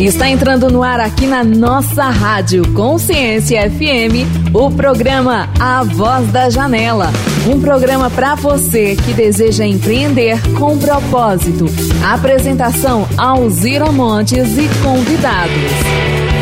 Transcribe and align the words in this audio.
Está 0.00 0.28
entrando 0.28 0.70
no 0.70 0.84
ar 0.84 1.00
aqui 1.00 1.26
na 1.26 1.42
nossa 1.42 2.04
rádio 2.04 2.72
Consciência 2.72 3.68
FM, 3.68 4.54
o 4.54 4.70
programa 4.70 5.48
A 5.58 5.82
Voz 5.82 6.30
da 6.30 6.48
Janela. 6.48 7.10
Um 7.48 7.60
programa 7.60 8.08
para 8.08 8.36
você 8.36 8.94
que 8.94 9.12
deseja 9.12 9.66
empreender 9.66 10.38
com 10.56 10.78
propósito. 10.78 11.64
Apresentação 12.04 13.08
Alzira 13.18 13.90
Montes 13.90 14.56
e 14.56 14.68
convidados. 14.84 16.37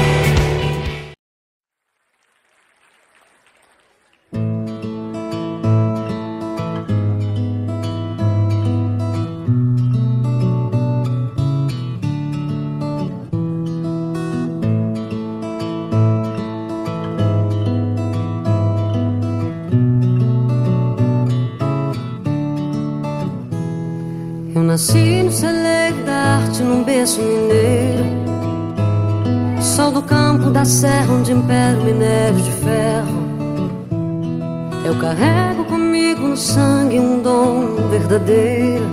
Sangue 36.37 37.01
um 37.01 37.21
dom 37.23 37.89
verdadeiro 37.91 38.85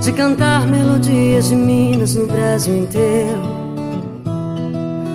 De 0.00 0.12
cantar 0.12 0.66
melodias 0.66 1.48
de 1.48 1.56
Minas 1.56 2.14
no 2.14 2.26
Brasil 2.26 2.76
inteiro 2.76 3.40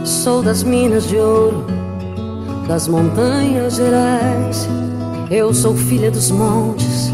Sou 0.05 0.41
das 0.41 0.63
minas 0.63 1.07
de 1.07 1.17
ouro, 1.17 1.65
das 2.67 2.87
montanhas 2.87 3.75
gerais 3.75 4.67
Eu 5.29 5.53
sou 5.53 5.75
filha 5.75 6.09
dos 6.09 6.31
montes 6.31 7.11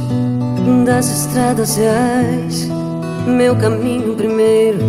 das 0.86 1.10
estradas 1.10 1.76
reais. 1.76 2.68
Meu 3.28 3.56
caminho 3.56 4.16
primeiro, 4.16 4.80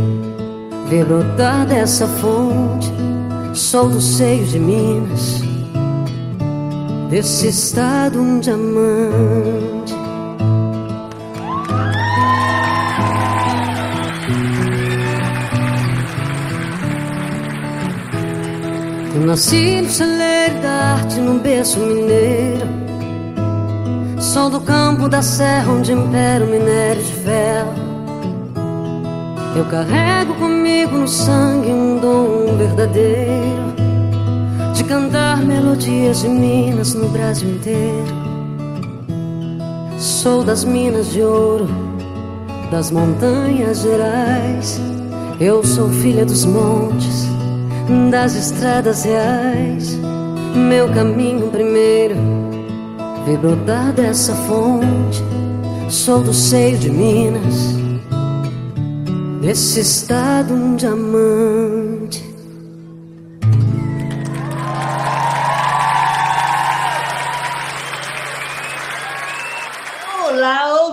ver 0.88 1.04
brotar 1.04 1.66
dessa 1.66 2.06
fonte. 2.06 2.92
Sou 3.54 3.88
do 3.88 4.00
seio 4.00 4.44
de 4.44 4.58
Minas, 4.58 5.35
desse 7.08 7.48
estado 7.48 8.20
um 8.20 8.40
diamante. 8.40 9.94
Eu 19.14 19.26
nasci 19.26 19.80
no 19.80 19.88
celeiro 19.88 20.60
da 20.60 20.70
arte, 20.70 21.20
num 21.20 21.38
berço 21.38 21.78
mineiro. 21.78 22.66
Sol 24.20 24.50
do 24.50 24.60
campo 24.60 25.08
da 25.08 25.22
serra 25.22 25.72
onde 25.72 25.92
impera 25.92 26.44
o 26.44 26.48
minério 26.48 27.02
de 27.02 27.12
ferro. 27.12 27.72
Eu 29.56 29.64
carrego 29.66 30.34
comigo 30.34 30.98
no 30.98 31.08
sangue 31.08 31.70
um 31.70 31.98
dom 31.98 32.56
verdadeiro 32.58 33.85
De 34.76 34.84
cantar 34.84 35.42
melodias 35.42 36.20
de 36.20 36.28
Minas 36.28 36.94
no 36.94 37.08
Brasil 37.08 37.48
inteiro. 37.48 38.14
Sou 39.98 40.44
das 40.44 40.64
minas 40.64 41.10
de 41.10 41.22
ouro, 41.22 41.66
das 42.70 42.90
montanhas 42.90 43.80
gerais. 43.80 44.78
Eu 45.40 45.64
sou 45.64 45.88
filha 45.88 46.26
dos 46.26 46.44
montes, 46.44 47.26
das 48.10 48.34
estradas 48.34 49.04
reais. 49.04 49.98
Meu 50.54 50.92
caminho 50.92 51.48
primeiro 51.48 52.14
Vi 53.26 53.36
brotar 53.38 53.92
dessa 53.92 54.32
fonte, 54.32 55.20
sou 55.90 56.22
do 56.22 56.32
seio 56.32 56.78
de 56.78 56.88
Minas, 56.88 57.74
desse 59.40 59.80
estado 59.80 60.54
um 60.54 60.76
diamante. 60.76 61.85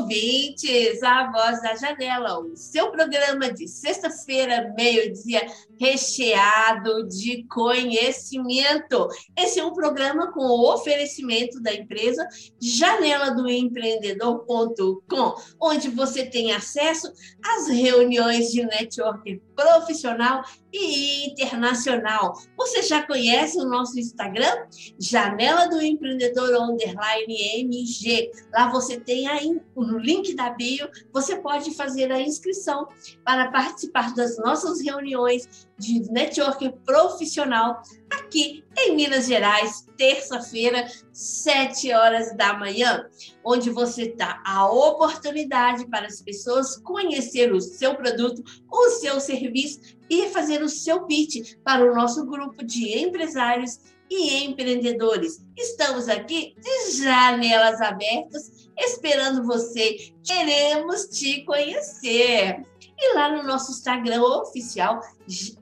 Ouvintes! 0.04 1.02
A 1.02 1.32
Voz 1.32 1.62
da 1.62 1.76
Janela, 1.76 2.40
o 2.40 2.56
seu 2.56 2.92
programa 2.92 3.52
de 3.52 3.68
sexta-feira, 3.68 4.74
meio-dia, 4.76 5.48
recheado 5.80 7.08
de 7.08 7.44
conhecimento. 7.48 9.08
Esse 9.38 9.60
é 9.60 9.66
um 9.66 9.74
programa 9.74 10.32
com 10.32 10.42
o 10.42 10.74
oferecimento 10.74 11.62
da 11.62 11.74
empresa 11.74 12.28
janela 12.62 13.32
do 13.32 13.50
empreendedor.com, 13.50 15.36
onde 15.60 15.90
você 15.90 16.26
tem 16.26 16.52
acesso 16.52 17.12
às 17.44 17.68
reuniões 17.68 18.52
de 18.52 18.64
networking 18.66 19.42
profissional 19.56 20.44
e 20.72 21.30
internacional. 21.30 22.34
Você 22.58 22.82
já 22.82 23.06
conhece 23.06 23.58
o 23.60 23.66
nosso 23.66 24.00
Instagram? 24.00 24.68
Janela 25.00 25.68
do 25.68 25.82
Empreendedor 25.82 26.50
Underline 26.62 27.60
MG. 27.60 28.32
Lá 28.52 28.70
você 28.70 29.00
tem 29.00 29.28
aí 29.28 29.62
no 29.76 29.98
link 29.98 30.36
da 30.36 30.50
bio, 30.50 30.90
você 31.12 31.38
pode 31.38 31.76
fazer 31.76 32.12
a 32.12 32.22
inscrição 32.22 32.88
para 33.24 33.52
participar 33.52 34.14
das 34.14 34.38
nossas 34.38 34.82
reuniões 34.82 35.68
de 35.84 36.12
networking 36.12 36.72
profissional 36.86 37.82
aqui 38.10 38.64
em 38.78 38.96
Minas 38.96 39.28
Gerais, 39.28 39.86
terça-feira, 39.98 40.88
7 41.12 41.92
horas 41.94 42.36
da 42.36 42.54
manhã, 42.54 43.06
onde 43.44 43.70
você 43.70 44.14
dá 44.16 44.42
a 44.46 44.66
oportunidade 44.72 45.88
para 45.88 46.08
as 46.08 46.22
pessoas 46.22 46.78
conhecer 46.78 47.54
o 47.54 47.62
seu 47.62 47.96
produto, 47.96 48.44
o 48.72 48.90
seu 48.90 49.20
serviço 49.20 49.80
e 50.10 50.30
fazer 50.30 50.64
o 50.64 50.70
seu 50.70 51.06
pitch 51.06 51.56
para 51.64 51.84
o 51.84 51.96
nosso 51.96 52.26
grupo 52.26 52.64
de 52.64 52.98
empresários 52.98 53.80
e 54.14 54.44
empreendedores. 54.46 55.44
Estamos 55.58 56.08
aqui 56.08 56.56
de 56.60 56.92
janelas 56.98 57.82
abertas, 57.82 58.70
esperando 58.78 59.44
você. 59.44 60.14
Queremos 60.24 61.06
te 61.08 61.44
conhecer. 61.46 62.64
E 62.98 63.14
lá 63.16 63.36
no 63.36 63.44
nosso 63.44 63.72
Instagram 63.72 64.22
oficial, 64.22 65.02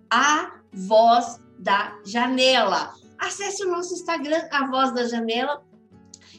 a 0.10 0.60
Voz 0.74 1.40
da 1.60 1.98
Janela. 2.06 2.94
Acesse 3.18 3.64
o 3.64 3.70
nosso 3.70 3.94
Instagram, 3.94 4.48
A 4.52 4.68
Voz 4.68 4.94
da 4.94 5.08
Janela, 5.08 5.64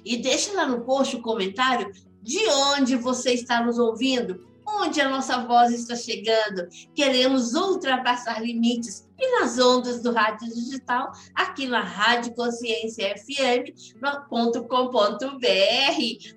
e 0.04 0.16
deixe 0.16 0.52
lá 0.52 0.66
no 0.66 0.82
post 0.82 1.16
o 1.16 1.22
comentário 1.22 1.92
de 2.22 2.38
onde 2.48 2.96
você 2.96 3.32
está 3.32 3.64
nos 3.64 3.78
ouvindo, 3.78 4.46
onde 4.66 5.00
a 5.00 5.08
nossa 5.08 5.44
voz 5.46 5.72
está 5.72 5.94
chegando. 5.94 6.66
Queremos 6.94 7.54
ultrapassar 7.54 8.42
limites 8.42 9.06
e 9.22 9.40
nas 9.40 9.56
ondas 9.56 10.02
do 10.02 10.10
rádio 10.12 10.52
digital, 10.52 11.12
aqui 11.32 11.68
na 11.68 11.80
Rádio 11.80 12.34
Consciência 12.34 13.14
FM.com.br. 13.16 14.18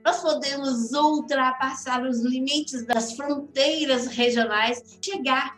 Nós 0.06 0.22
podemos 0.22 0.94
ultrapassar 0.94 2.04
os 2.06 2.22
limites 2.22 2.86
das 2.86 3.14
fronteiras 3.14 4.06
regionais, 4.06 5.00
chegar 5.04 5.58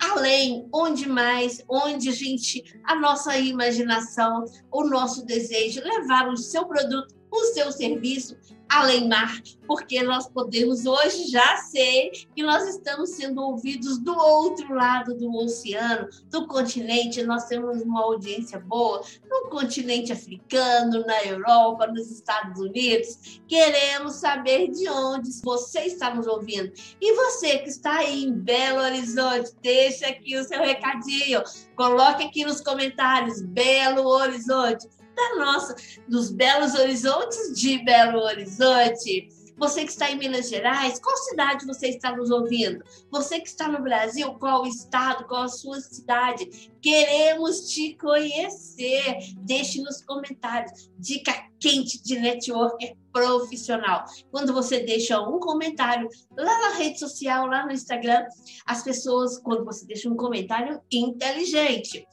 além, 0.00 0.68
onde 0.72 1.08
mais, 1.08 1.62
onde 1.68 2.08
a 2.08 2.12
gente, 2.12 2.64
a 2.82 2.96
nossa 2.96 3.38
imaginação, 3.38 4.44
o 4.72 4.82
nosso 4.82 5.24
desejo, 5.24 5.80
levar 5.80 6.28
o 6.28 6.36
seu 6.36 6.66
produto, 6.66 7.14
o 7.36 7.44
seu 7.46 7.72
serviço 7.72 8.36
além 8.72 9.06
mar, 9.06 9.38
porque 9.66 10.02
nós 10.02 10.26
podemos 10.26 10.86
hoje 10.86 11.26
já 11.26 11.58
ser 11.58 12.10
que 12.34 12.42
nós 12.42 12.66
estamos 12.66 13.10
sendo 13.10 13.42
ouvidos 13.42 13.98
do 13.98 14.16
outro 14.16 14.74
lado 14.74 15.14
do 15.14 15.30
oceano, 15.36 16.08
do 16.30 16.46
continente, 16.46 17.22
nós 17.22 17.44
temos 17.44 17.82
uma 17.82 18.02
audiência 18.02 18.58
boa 18.58 19.02
no 19.28 19.50
continente 19.50 20.10
africano, 20.10 21.04
na 21.04 21.22
Europa, 21.22 21.86
nos 21.86 22.10
Estados 22.10 22.58
Unidos. 22.58 23.42
Queremos 23.46 24.14
saber 24.14 24.70
de 24.70 24.88
onde 24.88 25.30
você 25.42 25.80
está 25.80 26.14
nos 26.14 26.26
ouvindo. 26.26 26.72
E 26.98 27.14
você 27.14 27.58
que 27.58 27.68
está 27.68 27.98
aí 27.98 28.24
em 28.24 28.32
Belo 28.32 28.80
Horizonte, 28.80 29.50
deixa 29.60 30.08
aqui 30.08 30.38
o 30.38 30.44
seu 30.44 30.60
recadinho. 30.60 31.42
Coloque 31.76 32.24
aqui 32.24 32.44
nos 32.44 32.62
comentários 32.62 33.42
Belo 33.42 34.06
Horizonte 34.06 34.88
da 35.14 35.36
nossa, 35.36 35.74
dos 36.08 36.30
belos 36.30 36.74
horizontes 36.74 37.58
de 37.58 37.78
Belo 37.84 38.20
Horizonte. 38.20 39.28
Você 39.56 39.84
que 39.84 39.92
está 39.92 40.10
em 40.10 40.18
Minas 40.18 40.48
Gerais, 40.48 40.98
qual 40.98 41.16
cidade 41.16 41.66
você 41.66 41.88
está 41.88 42.16
nos 42.16 42.30
ouvindo? 42.30 42.82
Você 43.10 43.38
que 43.38 43.48
está 43.48 43.68
no 43.68 43.82
Brasil, 43.82 44.32
qual 44.34 44.66
estado, 44.66 45.24
qual 45.26 45.42
a 45.42 45.48
sua 45.48 45.80
cidade? 45.80 46.70
Queremos 46.80 47.70
te 47.70 47.94
conhecer. 47.94 49.18
Deixe 49.38 49.80
nos 49.80 50.02
comentários. 50.02 50.90
Dica 50.98 51.32
quente 51.60 52.02
de 52.02 52.18
networker 52.18 52.96
profissional. 53.12 54.04
Quando 54.32 54.52
você 54.52 54.80
deixa 54.80 55.20
um 55.20 55.38
comentário 55.38 56.08
lá 56.36 56.60
na 56.62 56.76
rede 56.76 56.98
social, 56.98 57.46
lá 57.46 57.64
no 57.64 57.72
Instagram, 57.72 58.24
as 58.66 58.82
pessoas, 58.82 59.38
quando 59.38 59.64
você 59.64 59.86
deixa 59.86 60.08
um 60.08 60.16
comentário 60.16 60.80
inteligente, 60.90 62.04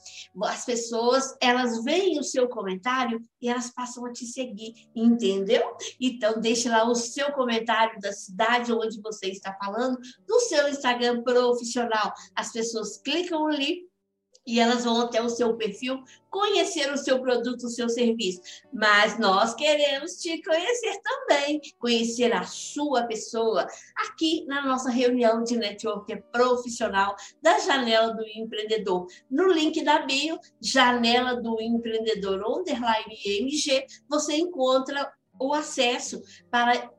as 0.46 0.66
pessoas, 0.66 1.36
elas 1.42 1.84
veem 1.84 2.20
o 2.20 2.24
seu 2.24 2.48
comentário 2.48 3.22
e 3.42 3.50
elas 3.50 3.70
passam 3.70 4.06
a 4.06 4.12
te 4.12 4.26
seguir, 4.26 4.74
entendeu? 4.96 5.76
Então, 6.00 6.40
deixe 6.40 6.70
lá 6.70 6.88
o 6.90 6.96
seu 6.96 7.32
comentário 7.32 8.00
da 8.00 8.12
cidade 8.14 8.72
onde 8.72 9.02
você 9.02 9.28
está 9.28 9.54
falando, 9.54 9.98
no 10.28 10.40
seu 10.42 10.68
Instagram 10.70 11.24
profissional. 11.24 12.14
As 12.36 12.52
pessoas 12.52 12.98
clicam 12.98 13.48
ali 13.48 13.89
e 14.46 14.60
elas 14.60 14.84
vão 14.84 15.02
até 15.02 15.22
o 15.22 15.30
seu 15.30 15.56
perfil 15.56 16.04
conhecer 16.30 16.92
o 16.92 16.98
seu 16.98 17.20
produto, 17.22 17.64
o 17.64 17.70
seu 17.70 17.90
serviço. 17.90 18.42
Mas 18.72 19.20
nós 19.20 19.54
queremos 19.54 20.14
te 20.14 20.42
conhecer 20.42 21.00
também, 21.04 21.62
conhecer 21.78 22.34
a 22.34 22.44
sua 22.44 23.04
pessoa 23.04 23.68
aqui 23.96 24.46
na 24.46 24.66
nossa 24.66 24.90
reunião 24.90 25.44
de 25.44 25.58
network 25.58 26.16
profissional 26.32 27.16
da 27.42 27.60
Janela 27.60 28.14
do 28.14 28.24
Empreendedor. 28.28 29.08
No 29.30 29.52
link 29.52 29.84
da 29.84 30.00
bio, 30.00 30.40
Janela 30.62 31.42
do 31.42 31.62
Empreendedor 31.62 32.44
underline 32.46 33.18
MG, 33.26 33.86
você 34.08 34.36
encontra 34.36 35.12
o 35.40 35.54
acesso 35.54 36.22
para 36.52 36.92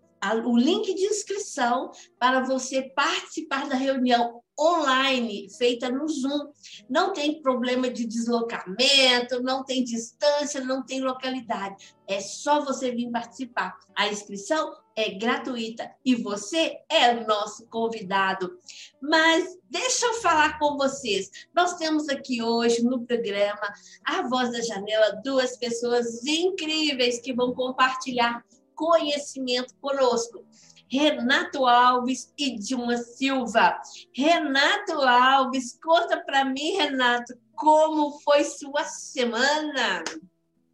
o 0.45 0.57
link 0.57 0.95
de 0.95 1.05
inscrição 1.05 1.91
para 2.19 2.45
você 2.45 2.83
participar 2.95 3.69
da 3.69 3.75
reunião 3.75 4.43
online, 4.61 5.49
feita 5.57 5.89
no 5.89 6.07
Zoom. 6.07 6.53
Não 6.89 7.15
tem 7.15 7.41
problema 7.41 7.89
de 7.89 8.05
deslocamento, 8.05 9.43
não 9.43 9.65
tem 9.65 9.83
distância, 9.83 10.61
não 10.61 10.85
tem 10.85 11.01
localidade. 11.01 11.95
É 12.07 12.21
só 12.21 12.63
você 12.63 12.91
vir 12.91 13.11
participar. 13.11 13.75
A 13.97 14.09
inscrição 14.09 14.77
é 14.95 15.11
gratuita 15.11 15.91
e 16.05 16.15
você 16.15 16.79
é 16.91 17.15
nosso 17.25 17.67
convidado. 17.69 18.59
Mas 19.01 19.57
deixa 19.71 20.05
eu 20.05 20.15
falar 20.15 20.59
com 20.59 20.77
vocês. 20.77 21.31
Nós 21.55 21.75
temos 21.75 22.09
aqui 22.11 22.43
hoje 22.43 22.83
no 22.83 23.07
programa 23.07 23.73
A 24.05 24.29
Voz 24.29 24.53
da 24.53 24.61
Janela 24.61 25.21
duas 25.25 25.57
pessoas 25.57 26.23
incríveis 26.27 27.19
que 27.21 27.33
vão 27.33 27.55
compartilhar 27.55 28.45
conhecimento 28.81 29.75
conosco. 29.79 30.43
Renato 30.91 31.67
Alves 31.67 32.33
e 32.39 32.59
Dilma 32.59 32.97
Silva. 32.97 33.79
Renato 34.11 35.03
Alves, 35.03 35.79
conta 35.81 36.19
para 36.19 36.47
mim, 36.47 36.79
Renato, 36.79 37.35
como 37.55 38.19
foi 38.21 38.43
sua 38.43 38.85
semana? 38.85 40.03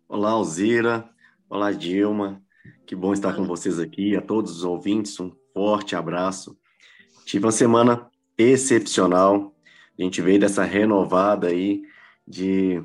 Olá, 0.08 0.30
Alzira. 0.30 1.10
Olá, 1.50 1.72
Dilma. 1.72 2.40
Que 2.86 2.94
bom 2.94 3.12
estar 3.12 3.34
com 3.34 3.44
vocês 3.44 3.80
aqui. 3.80 4.16
A 4.16 4.22
todos 4.22 4.58
os 4.58 4.64
ouvintes, 4.64 5.18
um 5.18 5.32
forte 5.52 5.96
abraço. 5.96 6.56
Tive 7.24 7.44
uma 7.44 7.52
semana 7.52 8.08
excepcional. 8.38 9.52
A 9.98 10.02
gente 10.02 10.22
veio 10.22 10.38
dessa 10.38 10.62
renovada 10.62 11.48
aí 11.48 11.82
de 12.26 12.80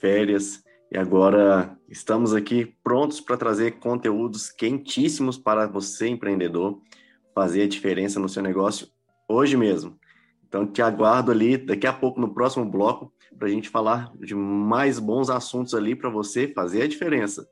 férias 0.00 0.63
e 0.90 0.98
agora 0.98 1.76
estamos 1.88 2.34
aqui 2.34 2.76
prontos 2.82 3.20
para 3.20 3.36
trazer 3.36 3.78
conteúdos 3.78 4.50
quentíssimos 4.50 5.36
para 5.36 5.66
você, 5.66 6.08
empreendedor, 6.08 6.80
fazer 7.34 7.62
a 7.62 7.68
diferença 7.68 8.20
no 8.20 8.28
seu 8.28 8.42
negócio 8.42 8.88
hoje 9.28 9.56
mesmo. 9.56 9.98
Então, 10.46 10.66
te 10.66 10.80
aguardo 10.80 11.32
ali 11.32 11.56
daqui 11.56 11.86
a 11.86 11.92
pouco 11.92 12.20
no 12.20 12.32
próximo 12.32 12.64
bloco 12.64 13.12
para 13.36 13.48
a 13.48 13.50
gente 13.50 13.68
falar 13.68 14.12
de 14.16 14.34
mais 14.34 14.98
bons 15.00 15.28
assuntos 15.28 15.74
ali 15.74 15.96
para 15.96 16.08
você 16.08 16.46
fazer 16.46 16.82
a 16.82 16.86
diferença. 16.86 17.44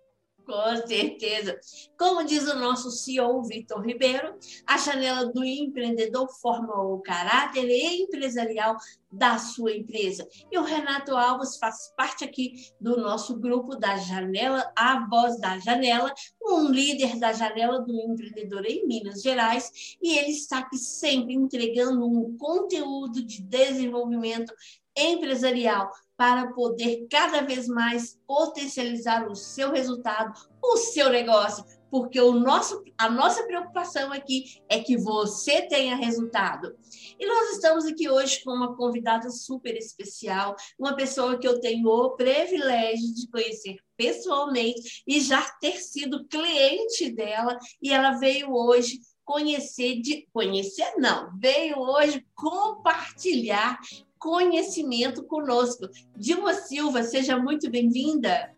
Com 0.52 0.86
certeza. 0.86 1.58
Como 1.98 2.26
diz 2.26 2.46
o 2.46 2.58
nosso 2.58 2.90
CEO 2.90 3.42
Vitor 3.42 3.80
Ribeiro, 3.80 4.38
a 4.66 4.76
janela 4.76 5.24
do 5.32 5.42
empreendedor 5.42 6.28
forma 6.28 6.74
o 6.74 7.00
caráter 7.00 7.66
empresarial 7.70 8.76
da 9.10 9.38
sua 9.38 9.72
empresa. 9.72 10.28
E 10.50 10.58
o 10.58 10.62
Renato 10.62 11.16
Alves 11.16 11.56
faz 11.56 11.90
parte 11.96 12.22
aqui 12.22 12.52
do 12.78 12.98
nosso 12.98 13.40
grupo 13.40 13.76
da 13.76 13.96
Janela, 13.96 14.70
a 14.76 15.06
voz 15.08 15.40
da 15.40 15.58
Janela, 15.58 16.12
um 16.42 16.68
líder 16.68 17.18
da 17.18 17.32
Janela 17.32 17.80
do 17.80 17.98
Empreendedor 17.98 18.66
em 18.66 18.86
Minas 18.86 19.22
Gerais, 19.22 19.96
e 20.02 20.18
ele 20.18 20.32
está 20.32 20.58
aqui 20.58 20.76
sempre 20.76 21.32
entregando 21.32 22.06
um 22.06 22.36
conteúdo 22.36 23.24
de 23.24 23.42
desenvolvimento 23.42 24.52
empresarial 24.94 25.90
para 26.22 26.52
poder 26.52 27.08
cada 27.10 27.40
vez 27.40 27.66
mais 27.66 28.16
potencializar 28.28 29.28
o 29.28 29.34
seu 29.34 29.72
resultado, 29.72 30.32
o 30.62 30.76
seu 30.76 31.10
negócio, 31.10 31.64
porque 31.90 32.20
o 32.20 32.30
nosso, 32.30 32.80
a 32.96 33.10
nossa 33.10 33.42
preocupação 33.42 34.12
aqui 34.12 34.44
é 34.68 34.78
que 34.78 34.96
você 34.96 35.62
tenha 35.62 35.96
resultado. 35.96 36.76
E 37.18 37.26
nós 37.26 37.50
estamos 37.50 37.84
aqui 37.86 38.08
hoje 38.08 38.40
com 38.44 38.52
uma 38.52 38.76
convidada 38.76 39.30
super 39.30 39.76
especial, 39.76 40.54
uma 40.78 40.94
pessoa 40.94 41.36
que 41.36 41.48
eu 41.48 41.60
tenho 41.60 41.88
o 41.88 42.10
privilégio 42.10 43.12
de 43.16 43.28
conhecer 43.28 43.78
pessoalmente 43.96 45.02
e 45.04 45.20
já 45.20 45.42
ter 45.60 45.78
sido 45.78 46.24
cliente 46.28 47.10
dela, 47.10 47.58
e 47.82 47.92
ela 47.92 48.12
veio 48.12 48.54
hoje 48.54 49.00
conhecer 49.24 50.00
de 50.00 50.28
conhecer 50.32 50.94
não, 50.98 51.36
veio 51.38 51.78
hoje 51.78 52.24
compartilhar 52.34 53.80
conhecimento 54.22 55.24
conosco. 55.24 55.88
Dilma 56.16 56.54
Silva, 56.54 57.02
seja 57.02 57.36
muito 57.36 57.68
bem-vinda. 57.68 58.52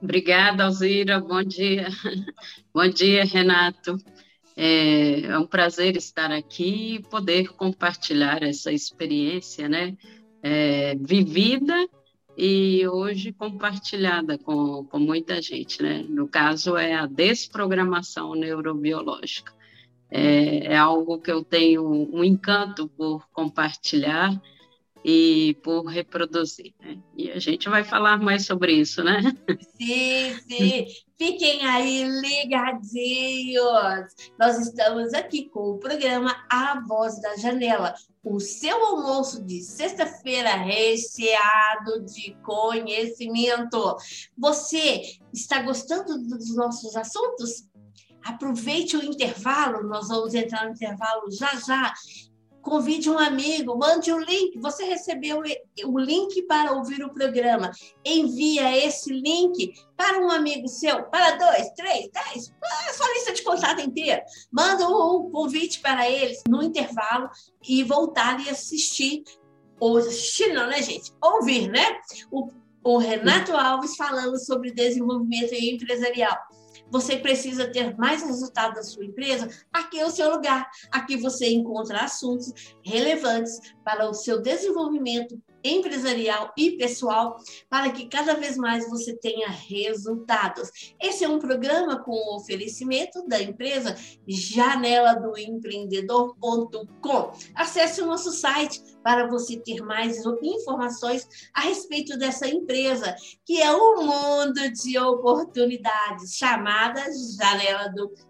Obrigada, 0.00 0.64
Alzira. 0.64 1.18
Bom 1.18 1.42
dia. 1.42 1.88
Bom 2.72 2.86
dia, 2.88 3.24
Renato. 3.24 3.96
É, 4.54 5.22
é 5.22 5.38
um 5.38 5.46
prazer 5.46 5.96
estar 5.96 6.30
aqui 6.30 6.96
e 6.96 7.02
poder 7.04 7.54
compartilhar 7.54 8.42
essa 8.42 8.70
experiência, 8.70 9.66
né? 9.66 9.96
É, 10.42 10.94
vivida 10.96 11.88
e 12.36 12.86
hoje 12.86 13.32
compartilhada 13.32 14.36
com, 14.36 14.84
com 14.84 14.98
muita 14.98 15.40
gente, 15.40 15.82
né? 15.82 16.04
No 16.06 16.28
caso, 16.28 16.76
é 16.76 16.94
a 16.94 17.06
desprogramação 17.06 18.34
neurobiológica 18.34 19.57
é, 20.10 20.72
é 20.72 20.76
algo 20.76 21.20
que 21.20 21.30
eu 21.30 21.44
tenho 21.44 21.84
um 21.84 22.24
encanto 22.24 22.88
por 22.88 23.28
compartilhar 23.30 24.40
e 25.04 25.56
por 25.62 25.86
reproduzir. 25.86 26.74
Né? 26.80 26.98
E 27.16 27.30
a 27.30 27.38
gente 27.38 27.68
vai 27.68 27.84
falar 27.84 28.18
mais 28.18 28.46
sobre 28.46 28.72
isso, 28.72 29.02
né? 29.02 29.20
Sim, 29.76 30.34
sim. 30.46 30.86
Fiquem 31.16 31.66
aí 31.66 32.04
ligadinhos. 32.04 34.14
Nós 34.38 34.58
estamos 34.58 35.12
aqui 35.14 35.48
com 35.48 35.72
o 35.72 35.78
programa 35.78 36.34
A 36.50 36.80
Voz 36.86 37.20
da 37.20 37.36
Janela, 37.36 37.94
o 38.24 38.38
seu 38.38 38.84
almoço 38.84 39.42
de 39.44 39.60
sexta-feira 39.62 40.54
recheado 40.56 42.04
de 42.04 42.36
conhecimento. 42.42 43.96
Você 44.36 45.02
está 45.32 45.62
gostando 45.62 46.18
dos 46.18 46.54
nossos 46.54 46.94
assuntos? 46.94 47.68
Aproveite 48.24 48.96
o 48.96 49.04
intervalo, 49.04 49.86
nós 49.86 50.08
vamos 50.08 50.34
entrar 50.34 50.64
no 50.64 50.72
intervalo 50.72 51.30
já 51.30 51.54
já. 51.56 51.92
Convide 52.60 53.08
um 53.08 53.18
amigo, 53.18 53.78
mande 53.78 54.12
o 54.12 54.16
um 54.16 54.20
link. 54.20 54.58
Você 54.58 54.84
recebeu 54.84 55.40
o 55.86 55.98
link 55.98 56.42
para 56.42 56.72
ouvir 56.72 57.02
o 57.02 57.12
programa. 57.14 57.70
Envia 58.04 58.76
esse 58.76 59.10
link 59.10 59.72
para 59.96 60.18
um 60.18 60.30
amigo 60.30 60.68
seu, 60.68 61.04
para 61.04 61.36
dois, 61.36 61.70
três, 61.70 62.10
dez, 62.12 62.52
a 62.88 62.92
sua 62.92 63.10
lista 63.14 63.32
de 63.32 63.42
contato 63.42 63.80
inteira. 63.80 64.22
Manda 64.52 64.86
um 64.86 65.30
convite 65.30 65.80
para 65.80 66.10
eles 66.10 66.42
no 66.46 66.62
intervalo 66.62 67.30
e 67.66 67.82
voltar 67.84 68.44
e 68.44 68.50
assistir. 68.50 69.22
Ou 69.80 69.96
assistir 69.96 70.52
não, 70.52 70.66
né, 70.66 70.82
gente? 70.82 71.12
Ouvir, 71.22 71.68
né? 71.68 72.00
O, 72.30 72.48
o 72.84 72.98
Renato 72.98 73.56
Alves 73.56 73.96
falando 73.96 74.36
sobre 74.38 74.72
desenvolvimento 74.72 75.54
empresarial 75.54 76.36
você 76.90 77.16
precisa 77.16 77.70
ter 77.70 77.96
mais 77.96 78.22
resultado 78.22 78.74
da 78.74 78.82
sua 78.82 79.04
empresa, 79.04 79.48
aqui 79.72 79.98
é 79.98 80.06
o 80.06 80.10
seu 80.10 80.30
lugar. 80.30 80.70
Aqui 80.90 81.16
você 81.16 81.48
encontra 81.50 82.00
assuntos 82.00 82.52
relevantes 82.84 83.60
para 83.84 84.08
o 84.08 84.14
seu 84.14 84.40
desenvolvimento 84.40 85.40
empresarial 85.68 86.52
e 86.56 86.72
pessoal 86.72 87.36
para 87.68 87.90
que 87.90 88.08
cada 88.08 88.34
vez 88.34 88.56
mais 88.56 88.88
você 88.88 89.16
tenha 89.16 89.48
resultados. 89.48 90.70
Esse 91.00 91.24
é 91.24 91.28
um 91.28 91.38
programa 91.38 92.02
com 92.02 92.36
oferecimento 92.36 93.26
da 93.26 93.40
empresa 93.40 93.94
janela 94.26 95.14
do 95.14 95.36
empreendedor.com. 95.38 97.32
Acesse 97.54 98.00
o 98.00 98.06
nosso 98.06 98.32
site 98.32 98.82
para 99.02 99.26
você 99.26 99.56
ter 99.58 99.80
mais 99.82 100.22
informações 100.42 101.26
a 101.54 101.62
respeito 101.62 102.18
dessa 102.18 102.48
empresa, 102.48 103.14
que 103.44 103.60
é 103.60 103.74
um 103.74 104.04
mundo 104.04 104.70
de 104.72 104.98
oportunidades, 104.98 106.34
chamada 106.36 107.00
Janela 107.38 107.88
do 107.88 108.04
empreendedor. 108.04 108.27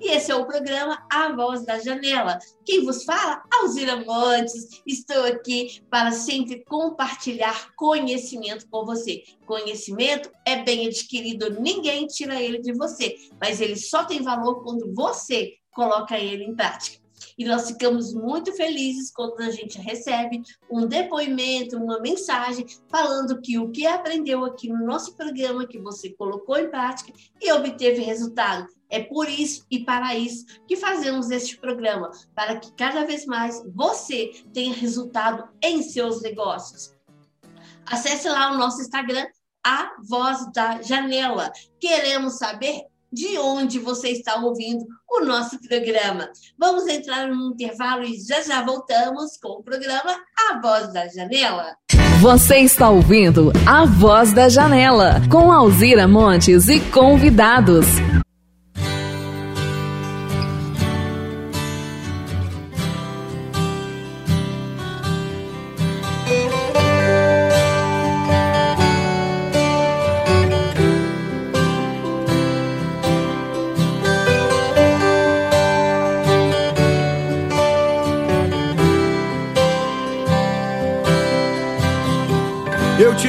E 0.00 0.10
esse 0.10 0.30
é 0.30 0.34
o 0.34 0.46
programa 0.46 1.06
A 1.10 1.32
Voz 1.32 1.64
da 1.64 1.78
Janela. 1.78 2.38
Quem 2.64 2.84
vos 2.84 3.04
fala? 3.04 3.42
Alzira 3.52 3.96
Montes. 3.96 4.82
Estou 4.86 5.24
aqui 5.24 5.82
para 5.90 6.12
sempre 6.12 6.64
compartilhar 6.64 7.74
conhecimento 7.76 8.68
com 8.68 8.84
você. 8.84 9.22
Conhecimento 9.46 10.30
é 10.46 10.62
bem 10.62 10.86
adquirido, 10.86 11.60
ninguém 11.60 12.06
tira 12.06 12.40
ele 12.40 12.58
de 12.58 12.72
você, 12.72 13.16
mas 13.40 13.60
ele 13.60 13.76
só 13.76 14.04
tem 14.04 14.22
valor 14.22 14.62
quando 14.62 14.94
você 14.94 15.54
coloca 15.70 16.18
ele 16.18 16.44
em 16.44 16.54
prática. 16.54 17.03
E 17.38 17.44
nós 17.44 17.68
ficamos 17.68 18.14
muito 18.14 18.52
felizes 18.52 19.10
quando 19.12 19.40
a 19.40 19.50
gente 19.50 19.78
recebe 19.78 20.42
um 20.70 20.86
depoimento, 20.86 21.76
uma 21.76 22.00
mensagem 22.00 22.66
falando 22.88 23.40
que 23.40 23.58
o 23.58 23.70
que 23.70 23.86
aprendeu 23.86 24.44
aqui 24.44 24.68
no 24.68 24.84
nosso 24.84 25.16
programa, 25.16 25.66
que 25.66 25.78
você 25.78 26.10
colocou 26.10 26.58
em 26.58 26.70
prática 26.70 27.12
e 27.40 27.52
obteve 27.52 28.02
resultado. 28.02 28.66
É 28.88 29.00
por 29.00 29.28
isso 29.28 29.66
e 29.70 29.80
para 29.84 30.14
isso 30.14 30.44
que 30.68 30.76
fazemos 30.76 31.30
este 31.30 31.58
programa, 31.58 32.10
para 32.34 32.58
que 32.58 32.72
cada 32.74 33.04
vez 33.04 33.26
mais 33.26 33.62
você 33.74 34.30
tenha 34.52 34.72
resultado 34.72 35.48
em 35.60 35.82
seus 35.82 36.22
negócios. 36.22 36.94
Acesse 37.86 38.28
lá 38.28 38.52
o 38.52 38.56
nosso 38.56 38.80
Instagram, 38.80 39.26
a 39.64 39.96
Voz 40.06 40.50
da 40.52 40.80
Janela. 40.82 41.50
Queremos 41.80 42.38
saber 42.38 42.84
de 43.14 43.38
onde 43.38 43.78
você 43.78 44.08
está 44.08 44.36
ouvindo 44.36 44.84
o 45.08 45.24
nosso 45.24 45.58
programa. 45.60 46.28
Vamos 46.58 46.86
entrar 46.88 47.28
num 47.28 47.52
intervalo 47.52 48.02
e 48.02 48.20
já 48.20 48.42
já 48.42 48.62
voltamos 48.62 49.36
com 49.40 49.60
o 49.60 49.62
programa 49.62 50.16
A 50.50 50.60
Voz 50.60 50.92
da 50.92 51.06
Janela. 51.06 51.76
Você 52.20 52.58
está 52.58 52.90
ouvindo 52.90 53.52
A 53.66 53.84
Voz 53.84 54.32
da 54.32 54.48
Janela 54.48 55.20
com 55.30 55.52
Alzira 55.52 56.08
Montes 56.08 56.68
e 56.68 56.80
convidados. 56.80 57.86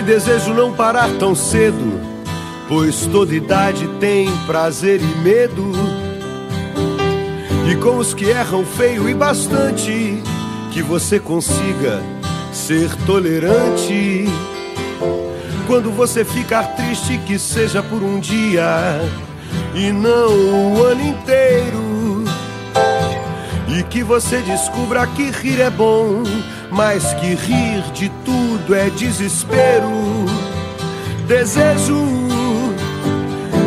Desejo 0.05 0.53
não 0.53 0.71
parar 0.71 1.09
tão 1.17 1.33
cedo, 1.33 2.00
pois 2.69 3.07
toda 3.07 3.33
idade 3.33 3.88
tem 4.00 4.31
prazer 4.45 5.01
e 5.01 5.19
medo. 5.19 5.71
E 7.69 7.75
com 7.77 7.97
os 7.97 8.13
que 8.13 8.25
erram 8.25 8.63
feio 8.63 9.09
e 9.09 9.13
bastante, 9.15 10.21
que 10.71 10.81
você 10.83 11.19
consiga 11.19 12.01
ser 12.53 12.95
tolerante. 13.07 14.25
Quando 15.65 15.89
você 15.89 16.24
ficar 16.24 16.75
triste, 16.75 17.17
que 17.25 17.39
seja 17.39 17.81
por 17.81 18.03
um 18.03 18.19
dia 18.19 19.01
e 19.74 19.91
não 19.91 20.74
o 20.74 20.83
ano 20.83 21.01
inteiro. 21.01 22.24
E 23.75 23.81
que 23.83 24.03
você 24.03 24.38
descubra 24.41 25.07
que 25.07 25.31
rir 25.31 25.59
é 25.59 25.69
bom 25.69 26.24
mas 26.75 27.13
que 27.13 27.35
rir 27.35 27.81
de 27.93 28.09
tudo 28.24 28.44
é 28.74 28.89
desespero. 28.89 30.25
Desejo 31.27 32.05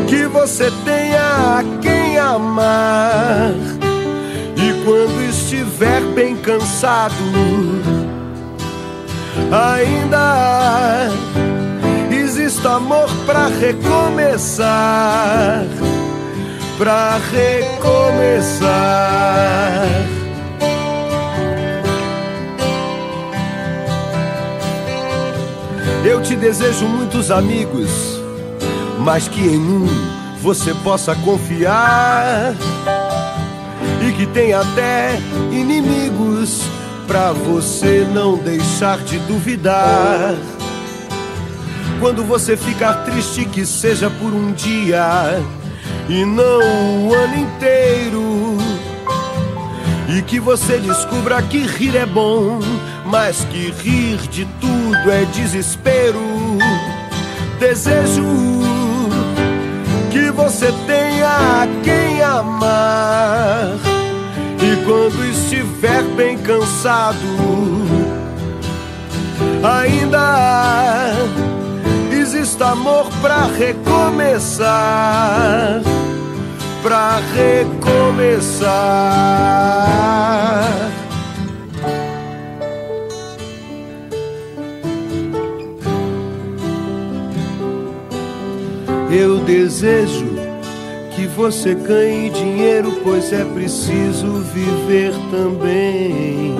que 0.09 0.27
você 0.27 0.71
tenha 0.85 1.65
quem 1.81 2.19
amar. 2.19 3.53
E 4.57 4.85
quando 4.85 5.23
estiver 5.29 6.01
bem 6.15 6.37
cansado, 6.37 7.15
ainda 9.53 11.09
exista 12.11 12.77
amor 12.77 13.09
para 13.27 13.49
recomeçar. 13.49 14.67
Pra 16.79 17.19
recomeçar. 17.33 18.68
Desejo 26.39 26.87
muitos 26.87 27.31
amigos, 27.31 27.91
mas 29.01 29.29
que 29.29 29.41
em 29.41 29.59
um 29.59 29.87
você 30.41 30.73
possa 30.75 31.15
confiar 31.17 32.55
e 34.07 34.13
que 34.13 34.27
tenha 34.27 34.61
até 34.61 35.19
inimigos 35.51 36.63
para 37.07 37.33
você 37.33 38.07
não 38.13 38.37
deixar 38.37 38.99
de 38.99 39.19
duvidar. 39.21 40.35
Quando 42.01 42.23
você 42.23 42.57
ficar 42.57 43.05
triste, 43.05 43.45
que 43.45 43.67
seja 43.67 44.09
por 44.09 44.33
um 44.33 44.53
dia 44.53 45.43
e 46.09 46.25
não 46.25 47.09
o 47.09 47.15
ano 47.15 47.37
inteiro. 47.37 48.59
E 50.17 50.23
que 50.23 50.39
você 50.39 50.79
descubra 50.79 51.43
que 51.43 51.59
rir 51.59 51.97
é 51.97 52.07
bom, 52.07 52.61
mas 53.09 53.45
que 53.45 53.71
rir 53.83 54.19
de 54.29 54.45
tudo 54.61 55.11
é 55.11 55.25
desespero. 55.27 56.21
Desejo 57.59 58.23
que 60.11 60.31
você 60.31 60.73
tenha 60.87 61.67
quem 61.83 62.23
amar. 62.23 63.77
E 64.61 64.85
quando 64.85 65.25
estiver 65.25 66.03
bem 66.17 66.37
cansado, 66.39 67.17
ainda 69.63 71.15
exista 72.13 72.73
amor 72.73 73.07
para 73.23 73.45
recomeçar 73.47 74.79
pra 76.83 77.21
recomeçar. 77.35 78.69
Eu 89.11 89.39
desejo 89.39 90.27
que 91.17 91.27
você 91.27 91.75
ganhe 91.75 92.29
dinheiro, 92.31 93.01
pois 93.03 93.33
é 93.33 93.45
preciso 93.45 94.43
viver 94.55 95.13
também. 95.31 96.55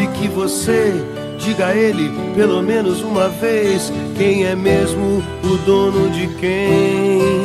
E 0.00 0.06
que 0.18 0.28
você 0.28 0.92
diga 1.38 1.68
a 1.68 1.76
ele 1.76 2.10
pelo 2.34 2.62
menos 2.62 3.00
uma 3.00 3.28
vez 3.28 3.90
quem 4.16 4.44
é 4.44 4.54
mesmo 4.54 5.22
o 5.42 5.56
dono 5.64 6.10
de 6.10 6.28
quem. 6.36 7.37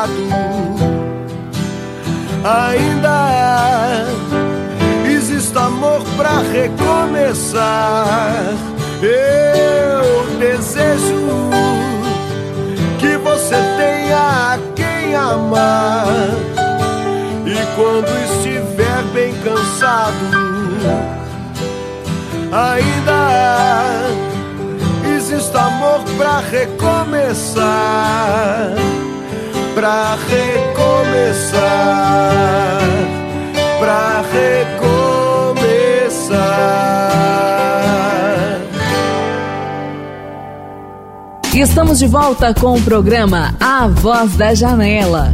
Cansado, 0.00 0.76
ainda 2.44 4.06
exista 5.06 5.60
amor 5.60 6.02
para 6.16 6.38
recomeçar. 6.52 8.04
Eu 9.02 10.38
desejo 10.38 11.50
que 12.98 13.16
você 13.18 13.56
tenha 13.76 14.58
quem 14.74 15.14
amar. 15.14 16.06
E 17.46 17.56
quando 17.74 18.08
estiver 18.24 19.02
bem 19.12 19.34
cansado, 19.42 20.14
ainda 22.52 24.10
existe 25.16 25.56
amor 25.56 26.00
para 26.16 26.38
recomeçar, 26.40 27.66
para 29.80 30.14
recomeçar, 30.14 31.62
para 33.78 34.20
recomeçar. 34.20 35.00
Estamos 41.54 41.98
de 41.98 42.06
volta 42.06 42.52
com 42.52 42.74
o 42.74 42.82
programa 42.82 43.56
A 43.58 43.88
Voz 43.88 44.36
da 44.36 44.52
Janela 44.52 45.32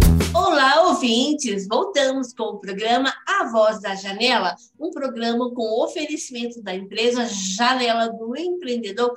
ouvintes, 0.96 1.68
voltamos 1.68 2.32
com 2.32 2.44
o 2.44 2.58
programa 2.58 3.12
A 3.26 3.44
Voz 3.44 3.80
da 3.80 3.94
Janela, 3.94 4.56
um 4.80 4.90
programa 4.90 5.50
com 5.52 5.84
oferecimento 5.84 6.62
da 6.62 6.74
empresa 6.74 7.26
Janela 7.26 8.08
do 8.08 8.34
Empreendedor 8.36 9.12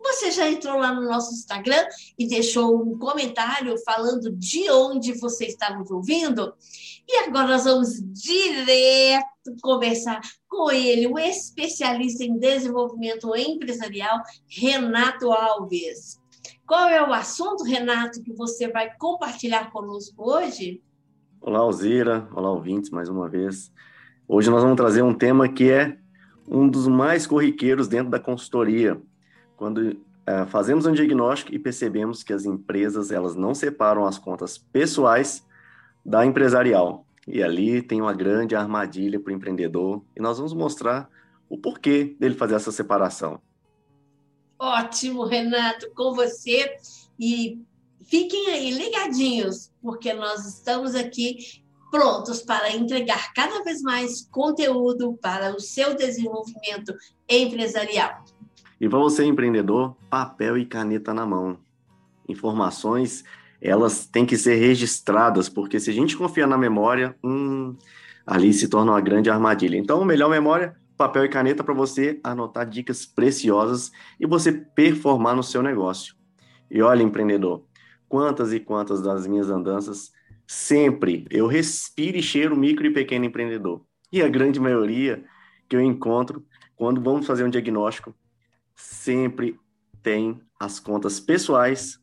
Você 0.00 0.30
já 0.32 0.48
entrou 0.48 0.78
lá 0.78 0.92
no 0.92 1.02
nosso 1.02 1.32
Instagram 1.32 1.86
e 2.18 2.26
deixou 2.26 2.82
um 2.82 2.98
comentário 2.98 3.76
falando 3.84 4.30
de 4.32 4.70
onde 4.70 5.12
você 5.12 5.46
está 5.46 5.76
nos 5.76 5.90
ouvindo? 5.90 6.52
E 7.08 7.18
agora 7.24 7.48
nós 7.48 7.64
vamos 7.64 8.00
direto 8.12 9.22
conversar 9.62 10.20
com 10.48 10.70
ele, 10.70 11.06
o 11.06 11.18
especialista 11.18 12.24
em 12.24 12.38
desenvolvimento 12.38 13.34
empresarial, 13.36 14.20
Renato 14.48 15.30
Alves. 15.32 16.20
Qual 16.66 16.88
é 16.88 17.06
o 17.06 17.12
assunto, 17.12 17.64
Renato, 17.64 18.22
que 18.22 18.32
você 18.32 18.68
vai 18.68 18.94
compartilhar 18.96 19.70
conosco 19.70 20.30
hoje? 20.30 20.82
Olá, 21.40 21.60
Alzira. 21.60 22.28
Olá, 22.34 22.50
ouvintes, 22.50 22.90
mais 22.90 23.08
uma 23.08 23.28
vez. 23.28 23.72
Hoje 24.26 24.50
nós 24.50 24.62
vamos 24.62 24.76
trazer 24.76 25.02
um 25.02 25.14
tema 25.14 25.48
que 25.48 25.70
é 25.70 25.98
um 26.52 26.68
dos 26.68 26.86
mais 26.86 27.26
corriqueiros 27.26 27.88
dentro 27.88 28.10
da 28.10 28.20
consultoria, 28.20 29.00
quando 29.56 29.98
é, 30.26 30.44
fazemos 30.46 30.84
um 30.84 30.92
diagnóstico 30.92 31.54
e 31.54 31.58
percebemos 31.58 32.22
que 32.22 32.32
as 32.32 32.44
empresas 32.44 33.10
elas 33.10 33.34
não 33.34 33.54
separam 33.54 34.04
as 34.04 34.18
contas 34.18 34.58
pessoais 34.58 35.44
da 36.04 36.26
empresarial. 36.26 37.06
E 37.26 37.42
ali 37.42 37.80
tem 37.80 38.02
uma 38.02 38.12
grande 38.12 38.54
armadilha 38.54 39.18
para 39.18 39.32
o 39.32 39.34
empreendedor 39.34 40.04
e 40.14 40.20
nós 40.20 40.36
vamos 40.36 40.52
mostrar 40.52 41.08
o 41.48 41.56
porquê 41.56 42.16
dele 42.20 42.34
fazer 42.34 42.56
essa 42.56 42.70
separação. 42.70 43.40
Ótimo, 44.58 45.24
Renato, 45.24 45.90
com 45.94 46.12
você. 46.14 46.76
E 47.18 47.60
fiquem 48.04 48.48
aí 48.48 48.70
ligadinhos, 48.70 49.72
porque 49.80 50.12
nós 50.12 50.44
estamos 50.46 50.94
aqui 50.94 51.61
prontos 51.92 52.40
para 52.40 52.74
entregar 52.74 53.34
cada 53.34 53.62
vez 53.62 53.82
mais 53.82 54.26
conteúdo 54.30 55.18
para 55.20 55.54
o 55.54 55.60
seu 55.60 55.94
desenvolvimento 55.94 56.94
empresarial. 57.28 58.24
E 58.80 58.88
para 58.88 58.98
você, 58.98 59.24
empreendedor, 59.24 59.94
papel 60.08 60.56
e 60.56 60.64
caneta 60.64 61.12
na 61.12 61.26
mão. 61.26 61.58
Informações, 62.26 63.22
elas 63.60 64.06
têm 64.06 64.24
que 64.24 64.38
ser 64.38 64.54
registradas, 64.54 65.50
porque 65.50 65.78
se 65.78 65.90
a 65.90 65.92
gente 65.92 66.16
confiar 66.16 66.48
na 66.48 66.56
memória, 66.56 67.14
hum, 67.22 67.76
ali 68.26 68.54
se 68.54 68.68
torna 68.68 68.92
uma 68.92 69.00
grande 69.00 69.28
armadilha. 69.28 69.76
Então, 69.76 70.02
melhor 70.02 70.30
memória, 70.30 70.74
papel 70.96 71.26
e 71.26 71.28
caneta 71.28 71.62
para 71.62 71.74
você 71.74 72.18
anotar 72.24 72.66
dicas 72.66 73.04
preciosas 73.04 73.92
e 74.18 74.26
você 74.26 74.50
performar 74.50 75.36
no 75.36 75.42
seu 75.42 75.62
negócio. 75.62 76.14
E 76.70 76.80
olha, 76.80 77.02
empreendedor, 77.02 77.64
quantas 78.08 78.52
e 78.52 78.58
quantas 78.58 79.02
das 79.02 79.26
minhas 79.26 79.50
andanças 79.50 80.10
Sempre 80.54 81.26
eu 81.30 81.46
respiro 81.46 82.18
e 82.18 82.22
cheiro 82.22 82.54
micro 82.54 82.86
e 82.86 82.92
pequeno 82.92 83.24
empreendedor. 83.24 83.82
E 84.12 84.20
a 84.20 84.28
grande 84.28 84.60
maioria 84.60 85.24
que 85.66 85.74
eu 85.74 85.80
encontro 85.80 86.46
quando 86.76 87.00
vamos 87.00 87.26
fazer 87.26 87.42
um 87.42 87.48
diagnóstico 87.48 88.14
sempre 88.74 89.58
tem 90.02 90.42
as 90.60 90.78
contas 90.78 91.18
pessoais 91.18 91.98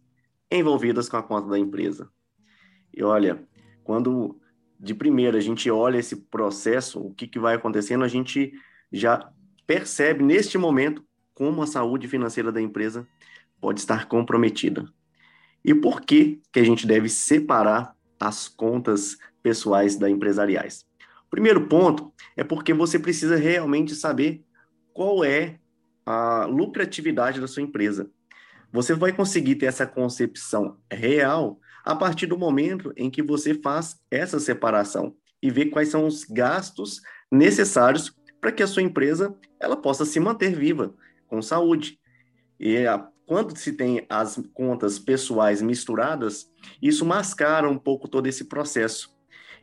envolvidas 0.50 1.08
com 1.08 1.16
a 1.16 1.22
conta 1.22 1.48
da 1.48 1.60
empresa. 1.60 2.10
E 2.92 3.04
olha, 3.04 3.48
quando 3.84 4.42
de 4.80 4.96
primeira 4.96 5.38
a 5.38 5.42
gente 5.42 5.70
olha 5.70 6.00
esse 6.00 6.16
processo, 6.16 7.00
o 7.00 7.14
que, 7.14 7.28
que 7.28 7.38
vai 7.38 7.54
acontecendo, 7.54 8.04
a 8.04 8.08
gente 8.08 8.52
já 8.92 9.32
percebe 9.68 10.24
neste 10.24 10.58
momento 10.58 11.06
como 11.36 11.62
a 11.62 11.68
saúde 11.68 12.08
financeira 12.08 12.52
da 12.52 12.60
empresa 12.60 13.08
pode 13.62 13.80
estar 13.80 14.08
comprometida. 14.08 14.92
E 15.64 15.76
por 15.76 16.02
que, 16.02 16.42
que 16.52 16.60
a 16.60 16.64
gente 16.64 16.88
deve 16.88 17.10
separar 17.10 17.96
as 18.20 18.48
contas 18.48 19.18
pessoais 19.42 19.96
da 19.96 20.10
empresariais. 20.10 20.86
Primeiro 21.30 21.68
ponto 21.68 22.12
é 22.36 22.44
porque 22.44 22.74
você 22.74 23.00
precisa 23.00 23.36
realmente 23.36 23.96
saber 23.96 24.44
qual 24.94 25.24
é 25.24 25.60
a 26.06 26.46
lucratividade 26.46 27.40
da 27.40 27.48
sua 27.48 27.64
empresa. 27.64 28.10
Você 28.72 28.94
vai 28.94 29.12
conseguir 29.12 29.56
ter 29.56 29.68
essa 29.68 29.86
concepção 29.86 30.78
real 30.92 31.60
a 31.84 31.96
partir 31.96 32.26
do 32.26 32.38
momento 32.38 32.94
em 32.98 33.10
que 33.10 33.22
você 33.22 33.54
faz 33.54 34.00
essa 34.12 34.40
separação 34.40 35.16
e 35.42 35.50
vê 35.50 35.68
quais 35.68 35.90
são 35.90 36.06
os 36.06 36.24
gastos 36.24 37.02
necessários 37.32 38.14
para 38.42 38.52
que 38.52 38.64
a 38.64 38.68
sua 38.68 38.84
empresa 38.84 39.36
ela 39.60 39.78
possa 39.78 40.06
se 40.06 40.20
manter 40.20 40.56
viva 40.56 40.94
com 41.28 41.42
saúde. 41.42 42.00
E 42.60 42.86
a, 42.86 43.08
quando 43.30 43.56
se 43.56 43.74
tem 43.74 44.08
as 44.10 44.42
contas 44.56 44.98
pessoais 44.98 45.62
misturadas, 45.62 46.52
isso 46.82 47.06
mascara 47.06 47.70
um 47.70 47.78
pouco 47.78 48.08
todo 48.08 48.26
esse 48.26 48.46
processo. 48.46 49.16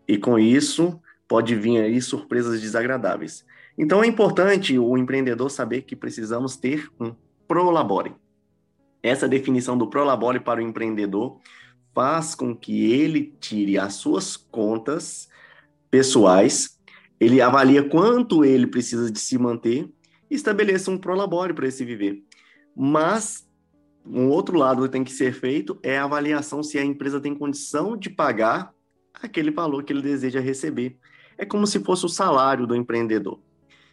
E 0.06 0.16
com 0.16 0.38
isso, 0.38 1.00
pode 1.26 1.56
vir 1.56 1.82
aí 1.82 2.00
surpresas 2.00 2.60
desagradáveis. 2.60 3.44
Então 3.76 4.04
é 4.04 4.06
importante 4.06 4.78
o 4.78 4.96
empreendedor 4.96 5.50
saber 5.50 5.82
que 5.82 5.96
precisamos 5.96 6.56
ter 6.56 6.88
um 7.00 7.12
prolabore. 7.48 8.14
Essa 9.02 9.26
definição 9.26 9.76
do 9.76 9.90
prolabore 9.90 10.38
para 10.38 10.60
o 10.60 10.62
empreendedor 10.62 11.40
faz 11.92 12.36
com 12.36 12.54
que 12.56 12.92
ele 12.92 13.34
tire 13.40 13.80
as 13.80 13.94
suas 13.94 14.36
contas 14.36 15.28
pessoais, 15.90 16.78
ele 17.18 17.40
avalia 17.40 17.82
quanto 17.82 18.44
ele 18.44 18.68
precisa 18.68 19.10
de 19.10 19.18
se 19.18 19.36
manter 19.36 19.90
e 20.30 20.36
estabeleça 20.36 20.88
um 20.88 20.98
prolabore 20.98 21.52
para 21.52 21.66
esse 21.66 21.84
viver. 21.84 22.22
Mas 22.76 23.45
um 24.08 24.28
outro 24.28 24.56
lado 24.56 24.82
que 24.82 24.88
tem 24.88 25.04
que 25.04 25.12
ser 25.12 25.32
feito 25.32 25.78
é 25.82 25.98
a 25.98 26.04
avaliação 26.04 26.62
se 26.62 26.78
a 26.78 26.84
empresa 26.84 27.20
tem 27.20 27.34
condição 27.34 27.96
de 27.96 28.08
pagar 28.08 28.72
aquele 29.14 29.50
valor 29.50 29.82
que 29.82 29.92
ele 29.92 30.02
deseja 30.02 30.40
receber. 30.40 30.96
É 31.36 31.44
como 31.44 31.66
se 31.66 31.80
fosse 31.80 32.06
o 32.06 32.08
salário 32.08 32.66
do 32.66 32.74
empreendedor. 32.74 33.40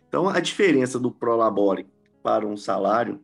Então, 0.08 0.30
a 0.30 0.40
diferença 0.40 1.00
do 1.00 1.12
Prolabore 1.12 1.88
para 2.22 2.46
um 2.46 2.56
salário 2.56 3.20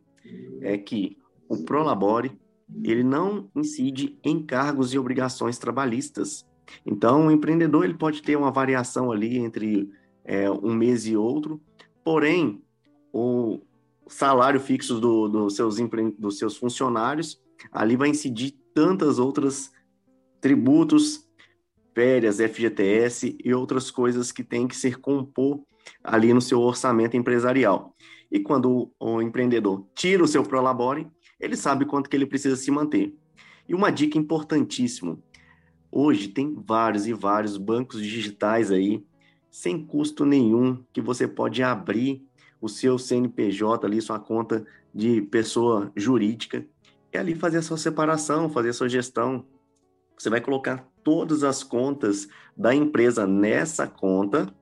é 0.60 0.76
que 0.76 1.16
o 1.48 1.58
Prolabore 1.64 2.38
ele 2.82 3.02
não 3.02 3.48
incide 3.54 4.18
em 4.24 4.44
cargos 4.44 4.92
e 4.92 4.98
obrigações 4.98 5.58
trabalhistas. 5.58 6.46
Então, 6.84 7.26
o 7.26 7.30
empreendedor 7.30 7.84
ele 7.84 7.94
pode 7.94 8.22
ter 8.22 8.36
uma 8.36 8.50
variação 8.50 9.10
ali 9.10 9.38
entre 9.38 9.90
é, 10.24 10.50
um 10.50 10.74
mês 10.74 11.06
e 11.06 11.16
outro, 11.16 11.60
porém, 12.04 12.62
o, 13.12 13.60
salário 14.10 14.60
fixo 14.60 15.00
do, 15.00 15.28
do 15.28 15.50
seus, 15.50 15.76
dos 16.18 16.38
seus 16.38 16.56
funcionários, 16.56 17.40
ali 17.70 17.96
vai 17.96 18.08
incidir 18.08 18.58
tantas 18.74 19.18
outras 19.18 19.70
tributos, 20.40 21.28
férias, 21.94 22.38
FGTS 22.38 23.36
e 23.42 23.54
outras 23.54 23.90
coisas 23.90 24.32
que 24.32 24.42
tem 24.42 24.66
que 24.66 24.76
ser 24.76 24.98
compor 24.98 25.60
ali 26.02 26.34
no 26.34 26.40
seu 26.40 26.60
orçamento 26.60 27.16
empresarial. 27.16 27.94
E 28.30 28.40
quando 28.40 28.92
o, 28.98 29.16
o 29.16 29.22
empreendedor 29.22 29.86
tira 29.94 30.22
o 30.22 30.28
seu 30.28 30.42
Prolabore, 30.42 31.06
ele 31.38 31.56
sabe 31.56 31.84
quanto 31.84 32.10
que 32.10 32.16
ele 32.16 32.26
precisa 32.26 32.56
se 32.56 32.70
manter. 32.70 33.14
E 33.68 33.74
uma 33.74 33.90
dica 33.90 34.18
importantíssima, 34.18 35.18
hoje 35.90 36.28
tem 36.28 36.54
vários 36.54 37.06
e 37.06 37.12
vários 37.12 37.56
bancos 37.56 38.02
digitais 38.02 38.70
aí, 38.70 39.04
sem 39.50 39.84
custo 39.84 40.24
nenhum, 40.24 40.82
que 40.92 41.00
você 41.00 41.26
pode 41.26 41.62
abrir 41.62 42.24
o 42.60 42.68
seu 42.68 42.98
CNPJ 42.98 43.86
ali, 43.86 44.00
sua 44.00 44.18
conta 44.18 44.64
de 44.94 45.22
pessoa 45.22 45.90
jurídica, 45.96 46.66
e 47.12 47.18
ali 47.18 47.34
fazer 47.34 47.58
a 47.58 47.62
sua 47.62 47.76
separação, 47.76 48.50
fazer 48.50 48.70
a 48.70 48.74
sua 48.74 48.88
gestão. 48.88 49.44
Você 50.16 50.28
vai 50.28 50.40
colocar 50.40 50.86
todas 51.02 51.42
as 51.42 51.62
contas 51.62 52.28
da 52.56 52.74
empresa 52.74 53.26
nessa 53.26 53.86
conta, 53.86 54.52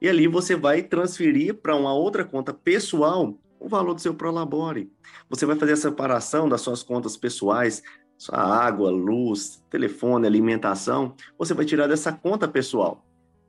e 0.00 0.08
ali 0.08 0.26
você 0.26 0.56
vai 0.56 0.82
transferir 0.82 1.54
para 1.54 1.76
uma 1.76 1.92
outra 1.92 2.24
conta 2.24 2.54
pessoal 2.54 3.34
o 3.58 3.68
valor 3.68 3.92
do 3.94 4.00
seu 4.00 4.14
Prolabore. 4.14 4.90
Você 5.28 5.44
vai 5.44 5.56
fazer 5.56 5.72
a 5.72 5.76
separação 5.76 6.48
das 6.48 6.62
suas 6.62 6.82
contas 6.82 7.16
pessoais, 7.16 7.82
sua 8.16 8.38
água, 8.38 8.90
luz, 8.90 9.62
telefone, 9.70 10.26
alimentação, 10.26 11.14
você 11.38 11.54
vai 11.54 11.64
tirar 11.64 11.86
dessa 11.86 12.12
conta 12.12 12.46
pessoal, 12.48 13.04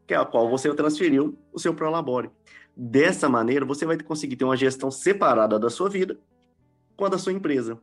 que 0.08 0.14
é 0.14 0.18
a 0.18 0.26
qual 0.26 0.50
você 0.50 0.74
transferiu 0.74 1.38
o 1.54 1.60
seu 1.60 1.74
Prolabore. 1.74 2.30
Dessa 2.76 3.28
maneira, 3.28 3.66
você 3.66 3.86
vai 3.86 3.98
conseguir 4.00 4.36
ter 4.36 4.46
uma 4.46 4.58
gestão 4.58 4.90
separada 4.90 5.60
da 5.60 5.70
sua 5.70 5.90
vida 5.90 6.18
com 6.96 7.06
a 7.06 7.10
da 7.10 7.18
sua 7.18 7.34
empresa. 7.34 7.80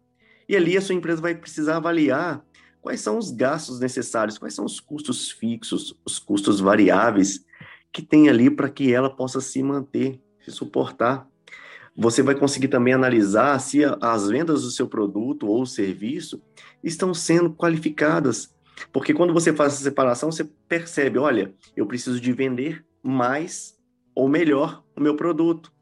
E 0.48 0.56
ali 0.56 0.76
a 0.76 0.80
sua 0.80 0.94
empresa 0.94 1.20
vai 1.20 1.34
precisar 1.34 1.76
avaliar 1.76 2.44
quais 2.80 3.00
são 3.00 3.18
os 3.18 3.30
gastos 3.30 3.80
necessários, 3.80 4.38
quais 4.38 4.54
são 4.54 4.64
os 4.64 4.80
custos 4.80 5.30
fixos, 5.30 5.98
os 6.04 6.18
custos 6.18 6.60
variáveis 6.60 7.44
que 7.92 8.02
tem 8.02 8.28
ali 8.28 8.50
para 8.50 8.68
que 8.68 8.92
ela 8.92 9.10
possa 9.10 9.40
se 9.40 9.62
manter, 9.62 10.20
se 10.44 10.50
suportar. 10.50 11.28
Você 11.96 12.22
vai 12.22 12.34
conseguir 12.34 12.68
também 12.68 12.94
analisar 12.94 13.58
se 13.58 13.80
as 14.00 14.28
vendas 14.28 14.62
do 14.62 14.70
seu 14.70 14.86
produto 14.86 15.46
ou 15.46 15.66
serviço 15.66 16.40
estão 16.82 17.12
sendo 17.12 17.52
qualificadas. 17.52 18.54
Porque 18.92 19.12
quando 19.12 19.32
você 19.32 19.52
faz 19.52 19.74
essa 19.74 19.82
separação, 19.82 20.30
você 20.30 20.44
percebe, 20.44 21.18
olha, 21.18 21.52
eu 21.76 21.86
preciso 21.86 22.20
de 22.20 22.32
vender 22.32 22.84
mais 23.02 23.77
ou 24.18 24.28
melhor 24.28 24.82
o 24.96 25.00
meu 25.00 25.14
produto. 25.14 25.72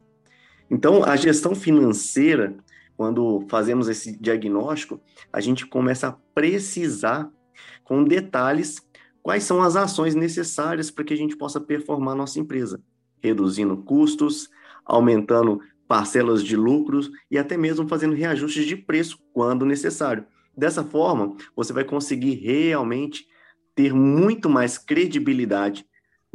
Então, 0.70 1.02
a 1.02 1.16
gestão 1.16 1.54
financeira, 1.54 2.54
quando 2.94 3.46
fazemos 3.48 3.88
esse 3.88 4.14
diagnóstico, 4.20 5.00
a 5.32 5.40
gente 5.40 5.64
começa 5.64 6.08
a 6.08 6.12
precisar 6.34 7.30
com 7.82 8.04
detalhes 8.04 8.86
quais 9.22 9.42
são 9.42 9.62
as 9.62 9.74
ações 9.74 10.14
necessárias 10.14 10.90
para 10.90 11.02
que 11.02 11.14
a 11.14 11.16
gente 11.16 11.34
possa 11.34 11.58
performar 11.58 12.14
nossa 12.14 12.38
empresa, 12.38 12.78
reduzindo 13.22 13.74
custos, 13.78 14.50
aumentando 14.84 15.58
parcelas 15.88 16.44
de 16.44 16.56
lucros 16.58 17.10
e 17.30 17.38
até 17.38 17.56
mesmo 17.56 17.88
fazendo 17.88 18.14
reajustes 18.14 18.66
de 18.66 18.76
preço 18.76 19.18
quando 19.32 19.64
necessário. 19.64 20.26
Dessa 20.54 20.84
forma, 20.84 21.34
você 21.56 21.72
vai 21.72 21.84
conseguir 21.84 22.34
realmente 22.34 23.26
ter 23.74 23.94
muito 23.94 24.50
mais 24.50 24.76
credibilidade 24.76 25.86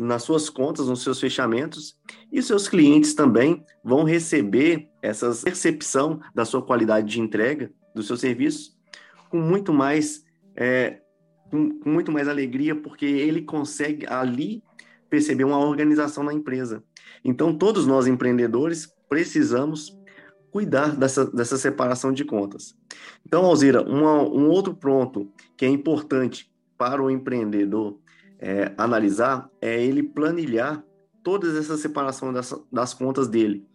nas 0.02 0.24
suas 0.24 0.50
contas, 0.50 0.88
nos 0.88 1.04
seus 1.04 1.20
fechamentos, 1.20 1.96
e 2.32 2.42
seus 2.42 2.68
clientes 2.68 3.14
também 3.14 3.64
vão 3.84 4.04
receber 4.04 4.90
essa 5.02 5.32
percepção 5.44 6.20
da 6.34 6.46
sua 6.46 6.62
qualidade 6.62 7.08
de 7.08 7.22
entrega 7.22 7.72
dos 7.94 8.08
seus 8.08 8.20
serviços 8.20 8.76
com 9.30 9.40
muito 9.40 9.74
mais 9.74 10.24
é, 10.56 11.02
com, 11.50 11.80
com 11.80 11.90
muito 11.90 12.12
mais 12.12 12.28
alegria, 12.28 12.76
porque 12.76 13.06
ele 13.06 13.42
consegue 13.42 14.06
ali 14.08 14.64
perceber 15.10 15.44
uma 15.44 15.60
organização 15.60 16.24
na 16.24 16.34
empresa. 16.34 16.84
Então, 17.24 17.56
todos 17.58 17.86
nós 17.86 18.08
empreendedores 18.08 18.88
precisamos 19.10 19.98
cuidar 20.52 20.96
dessa, 20.96 21.26
dessa 21.26 21.58
separação 21.58 22.12
de 22.12 22.26
contas. 22.26 22.76
Então, 23.26 23.46
Alzira, 23.46 23.82
uma, 23.84 24.22
um 24.22 24.50
outro 24.50 24.74
ponto 24.74 25.32
que 25.58 25.66
é 25.66 25.70
importante 25.70 26.50
para 26.78 27.02
o 27.02 27.10
empreendedor 27.10 28.00
é, 28.41 28.73
analisar 28.75 29.47
é 29.62 29.82
ele 29.82 30.01
planilhar 30.01 30.84
todas 31.23 31.56
essa 31.56 31.77
separação 31.77 32.34
das, 32.34 32.54
das 32.71 32.93
contas 32.93 33.27
dele. 33.27 33.65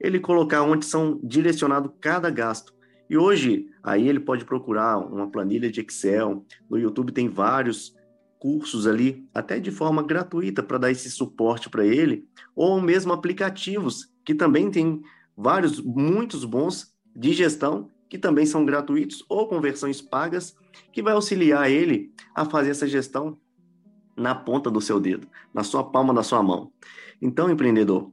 Ele 0.00 0.20
colocar 0.20 0.62
onde 0.62 0.86
são 0.86 1.20
direcionado 1.22 1.92
cada 2.00 2.30
gasto. 2.30 2.72
E 3.10 3.18
hoje, 3.18 3.66
aí 3.82 4.08
ele 4.08 4.20
pode 4.20 4.44
procurar 4.44 4.98
uma 4.98 5.28
planilha 5.28 5.70
de 5.70 5.80
Excel. 5.80 6.46
No 6.70 6.78
YouTube 6.78 7.12
tem 7.12 7.28
vários 7.28 7.94
cursos 8.38 8.86
ali, 8.86 9.28
até 9.34 9.60
de 9.60 9.70
forma 9.70 10.02
gratuita, 10.02 10.62
para 10.62 10.78
dar 10.78 10.90
esse 10.90 11.10
suporte 11.10 11.68
para 11.68 11.84
ele, 11.86 12.26
ou 12.56 12.80
mesmo 12.80 13.12
aplicativos, 13.12 14.08
que 14.24 14.34
também 14.34 14.70
tem 14.70 15.00
vários, 15.36 15.80
muitos 15.80 16.44
bons 16.44 16.92
de 17.14 17.32
gestão, 17.32 17.88
que 18.08 18.18
também 18.18 18.44
são 18.44 18.64
gratuitos 18.64 19.24
ou 19.28 19.46
conversões 19.46 20.00
pagas, 20.00 20.56
que 20.92 21.02
vai 21.02 21.12
auxiliar 21.12 21.70
ele 21.70 22.12
a 22.34 22.44
fazer 22.44 22.70
essa 22.70 22.86
gestão 22.86 23.38
na 24.16 24.34
ponta 24.34 24.70
do 24.70 24.80
seu 24.80 25.00
dedo, 25.00 25.26
na 25.52 25.62
sua 25.62 25.84
palma 25.84 26.12
da 26.12 26.22
sua 26.22 26.42
mão. 26.42 26.72
Então, 27.20 27.50
empreendedor, 27.50 28.10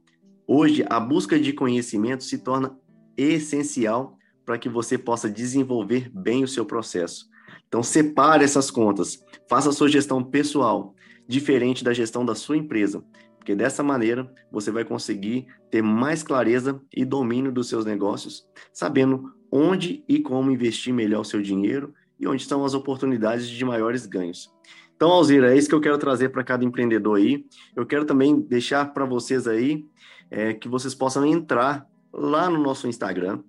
hoje 0.48 0.86
a 0.90 1.00
busca 1.00 1.40
de 1.40 1.54
conhecimento 1.54 2.24
se 2.24 2.40
torna 2.40 2.78
essencial 3.18 4.18
para 4.46 4.58
que 4.58 4.70
você 4.70 4.98
possa 4.98 5.30
desenvolver 5.30 6.10
bem 6.14 6.44
o 6.44 6.48
seu 6.48 6.66
processo. 6.66 7.30
Então, 7.68 7.84
separe 7.84 8.44
essas 8.44 8.72
contas, 8.72 9.24
faça 9.48 9.70
a 9.70 9.74
sua 9.74 9.90
gestão 9.90 10.24
pessoal, 10.24 10.96
diferente 11.28 11.84
da 11.84 11.94
gestão 11.94 12.26
da 12.26 12.34
sua 12.34 12.58
empresa, 12.58 13.04
porque 13.38 13.56
dessa 13.56 13.84
maneira 13.84 14.32
você 14.52 14.72
vai 14.72 14.84
conseguir 14.84 15.48
ter 15.70 15.82
mais 15.82 16.24
clareza 16.24 16.82
e 16.96 17.06
domínio 17.06 17.52
dos 17.52 17.70
seus 17.70 17.86
negócios, 17.86 18.48
sabendo 18.74 19.32
onde 19.52 20.04
e 20.08 20.20
como 20.20 20.52
investir 20.52 20.94
melhor 20.94 21.22
o 21.22 21.26
seu 21.26 21.42
dinheiro 21.42 21.94
e 22.20 22.28
onde 22.28 22.42
estão 22.42 22.66
as 22.66 22.74
oportunidades 22.74 23.48
de 23.48 23.64
maiores 23.64 24.06
ganhos. 24.06 24.52
Então, 25.00 25.12
Alzira, 25.12 25.54
é 25.54 25.58
isso 25.58 25.70
que 25.70 25.74
eu 25.74 25.80
quero 25.80 25.98
trazer 25.98 26.28
para 26.28 26.44
cada 26.44 26.66
empreendedor 26.66 27.16
aí. 27.16 27.46
Eu 27.74 27.86
quero 27.86 28.04
também 28.04 28.38
deixar 28.38 28.94
para 28.94 29.06
vocês 29.06 29.48
aí 29.48 29.86
é, 30.30 30.54
que 30.54 30.68
vocês 30.68 30.94
possam 30.94 31.26
entrar 31.26 31.88
lá 32.12 32.50
no 32.50 32.62
nosso 32.62 32.86
Instagram, 32.86 33.42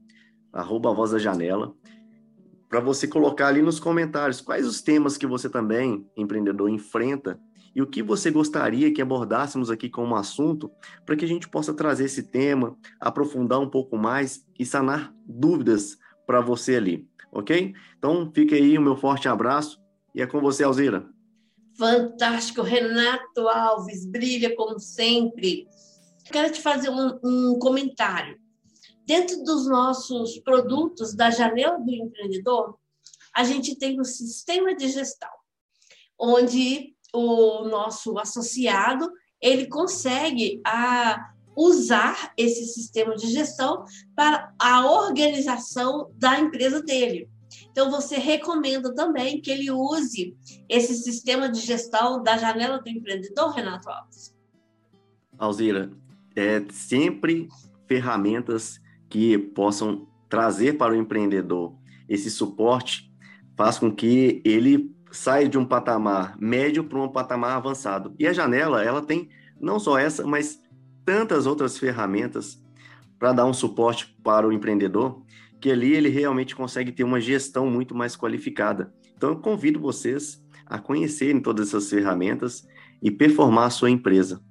arroba 0.53 0.95
Voz 0.95 1.11
da 1.11 1.19
Janela, 1.19 1.75
para 2.69 2.79
você 2.79 3.09
colocar 3.09 3.49
ali 3.49 3.63
nos 3.63 3.81
comentários 3.81 4.41
quais 4.41 4.65
os 4.65 4.81
temas 4.81 5.17
que 5.17 5.27
você 5.27 5.51
também, 5.51 6.07
empreendedor, 6.17 6.71
enfrenta 6.71 7.37
e 7.75 7.83
o 7.83 7.87
que 7.89 8.01
você 8.01 8.31
gostaria 8.31 8.95
que 8.95 9.03
abordássemos 9.03 9.73
aqui 9.73 9.91
como 9.91 10.15
assunto 10.15 10.71
para 11.05 11.17
que 11.17 11.25
a 11.25 11.29
gente 11.29 11.49
possa 11.49 11.75
trazer 11.75 12.05
esse 12.05 12.23
tema, 12.23 12.77
aprofundar 13.01 13.59
um 13.59 13.69
pouco 13.69 13.99
mais 13.99 14.47
e 14.57 14.65
sanar 14.65 15.13
dúvidas 15.27 15.99
para 16.29 16.41
você 16.41 16.77
ali, 16.77 17.09
ok? 17.33 17.75
Então, 17.99 18.31
fique 18.33 18.55
aí 18.55 18.79
o 18.79 18.83
meu 18.83 18.95
forte 18.95 19.29
abraço 19.29 19.81
e 20.15 20.23
é 20.23 20.27
com 20.29 20.41
você, 20.41 20.63
Alzira. 20.63 21.11
Fantástico, 21.77 22.63
Renato 22.63 23.49
Alves, 23.49 24.07
brilha 24.07 24.55
como 24.55 24.79
sempre. 24.79 25.67
Quero 26.25 26.53
te 26.53 26.61
fazer 26.61 26.91
um, 26.91 27.19
um 27.25 27.59
comentário. 27.59 28.39
Dentro 29.07 29.43
dos 29.43 29.67
nossos 29.67 30.39
produtos 30.39 31.15
da 31.15 31.31
janela 31.31 31.79
do 31.79 31.91
empreendedor, 31.91 32.79
a 33.35 33.45
gente 33.45 33.77
tem 33.77 34.01
um 34.01 34.05
sistema 34.05 34.75
de 34.75 34.89
gestão, 34.89 35.31
onde 36.19 36.95
o 37.13 37.65
nosso 37.65 38.19
associado 38.19 39.11
ele 39.41 39.67
consegue 39.67 40.61
a 40.65 41.33
usar 41.57 42.33
esse 42.37 42.67
sistema 42.67 43.17
de 43.17 43.27
gestão 43.27 43.85
para 44.15 44.55
a 44.59 44.87
organização 44.87 46.11
da 46.15 46.39
empresa 46.39 46.83
dele. 46.83 47.29
Então, 47.71 47.91
você 47.91 48.17
recomenda 48.17 48.95
também 48.95 49.41
que 49.41 49.51
ele 49.51 49.71
use 49.71 50.37
esse 50.69 50.95
sistema 50.95 51.49
de 51.49 51.61
gestão 51.61 52.23
da 52.23 52.37
janela 52.37 52.79
do 52.79 52.89
empreendedor, 52.89 53.51
Renato 53.51 53.89
Alves? 53.89 54.35
Alzira, 55.39 55.91
é 56.37 56.63
sempre 56.71 57.49
ferramentas 57.87 58.81
que 59.09 59.37
possam 59.37 60.07
trazer 60.29 60.75
para 60.75 60.93
o 60.93 60.97
empreendedor 60.97 61.75
esse 62.09 62.31
suporte 62.31 63.11
faz 63.57 63.79
com 63.79 63.95
que 63.95 64.43
ele 64.45 64.95
saia 65.13 65.49
de 65.49 65.59
um 65.59 65.65
patamar 65.65 66.37
médio 66.41 66.85
para 66.85 66.99
um 66.99 67.09
patamar 67.09 67.57
avançado. 67.57 68.15
E 68.19 68.27
a 68.27 68.33
janela, 68.33 68.83
ela 68.83 69.03
tem 69.03 69.29
não 69.61 69.79
só 69.79 69.99
essa, 69.99 70.27
mas 70.27 70.61
tantas 71.05 71.47
outras 71.47 71.79
ferramentas 71.79 72.61
para 73.19 73.33
dar 73.33 73.45
um 73.45 73.53
suporte 73.53 74.17
para 74.25 74.49
o 74.49 74.53
empreendedor 74.53 75.23
que 75.61 75.71
ali 75.71 75.93
ele 75.93 76.09
realmente 76.09 76.57
consegue 76.57 76.91
ter 76.91 77.05
uma 77.05 77.21
gestão 77.21 77.71
muito 77.71 77.95
mais 77.95 78.17
qualificada. 78.17 78.93
Então, 79.17 79.31
eu 79.31 79.41
convido 79.41 79.79
vocês 79.79 80.43
a 80.65 80.79
conhecerem 80.79 81.41
todas 81.41 81.69
essas 81.69 81.91
ferramentas 81.91 82.67
e 83.03 83.11
performar 83.11 83.67
a 83.67 83.71
sua 83.71 83.91
empresa. 83.91 84.43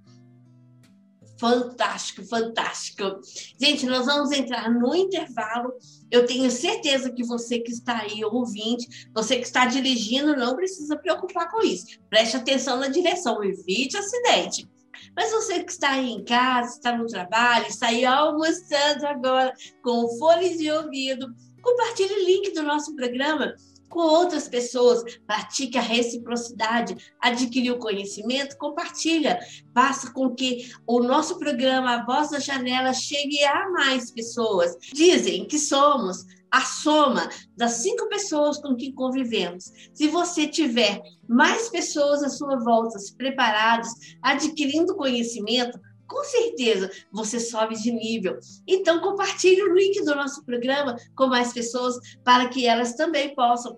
Fantástico, 1.40 2.26
fantástico. 2.26 3.22
Gente, 3.60 3.86
nós 3.86 4.06
vamos 4.06 4.30
entrar 4.32 4.70
no 4.70 4.94
intervalo. 4.94 5.72
Eu 6.12 6.26
tenho 6.26 6.52
certeza 6.52 7.10
que 7.12 7.24
você 7.24 7.60
que 7.60 7.72
está 7.72 8.00
aí 8.00 8.24
ouvinte, 8.26 9.08
você 9.14 9.38
que 9.38 9.46
está 9.46 9.66
dirigindo, 9.66 10.36
não 10.36 10.54
precisa 10.54 10.98
preocupar 10.98 11.50
com 11.50 11.64
isso. 11.64 11.86
Preste 12.10 12.36
atenção 12.36 12.78
na 12.78 12.90
direção, 12.90 13.42
evite 13.42 13.96
acidente. 13.96 14.70
Mas 15.16 15.32
você 15.32 15.64
que 15.64 15.72
está 15.72 15.92
aí 15.92 16.12
em 16.12 16.24
casa, 16.24 16.76
está 16.76 16.98
no 16.98 17.08
trabalho, 17.08 17.68
está 17.68 17.88
aí 17.88 18.06
almoçando 18.06 19.06
agora 19.08 19.54
com 19.84 20.08
fones 20.18 20.58
de 20.58 20.72
ouvido, 20.72 21.28
compartilhe 21.62 22.14
o 22.14 22.26
link 22.26 22.54
do 22.54 22.64
nosso 22.64 22.96
programa 22.96 23.54
com 23.90 24.02
outras 24.02 24.48
pessoas, 24.48 25.04
pratique 25.26 25.78
a 25.78 25.82
reciprocidade, 25.82 26.96
adquirir 27.20 27.72
o 27.72 27.80
conhecimento, 27.80 28.58
compartilha, 28.58 29.40
faça 29.74 30.14
com 30.14 30.34
que 30.34 30.72
o 30.86 31.00
nosso 31.00 31.40
programa 31.40 31.96
A 31.96 32.06
Voz 32.06 32.30
da 32.30 32.40
Janela 32.40 32.94
chegue 32.94 33.44
a 33.44 33.70
mais 33.72 34.12
pessoas. 34.12 34.78
Dizem 34.94 35.46
que 35.46 35.58
somos 35.58 36.24
a 36.52 36.62
soma 36.62 37.30
das 37.56 37.74
cinco 37.74 38.08
pessoas 38.08 38.58
com 38.58 38.76
quem 38.76 38.94
convivemos. 38.94 39.66
Se 39.94 40.08
você 40.08 40.48
tiver 40.48 41.02
mais 41.28 41.70
pessoas 41.70 42.24
à 42.24 42.30
sua 42.30 42.58
volta 42.60 42.98
preparadas, 43.18 43.90
adquirindo 44.22 44.96
conhecimento, 44.96 45.80
com 46.08 46.24
certeza 46.24 46.90
você 47.12 47.40
sobe 47.40 47.76
de 47.76 47.92
nível. 47.92 48.38
Então, 48.68 49.00
compartilhe 49.00 49.62
o 49.62 49.74
link 49.74 50.04
do 50.04 50.16
nosso 50.16 50.44
programa 50.44 50.96
com 51.16 51.28
mais 51.28 51.54
pessoas 51.54 51.96
para 52.24 52.50
que 52.50 52.66
elas 52.66 52.96
também 52.96 53.36
possam 53.36 53.78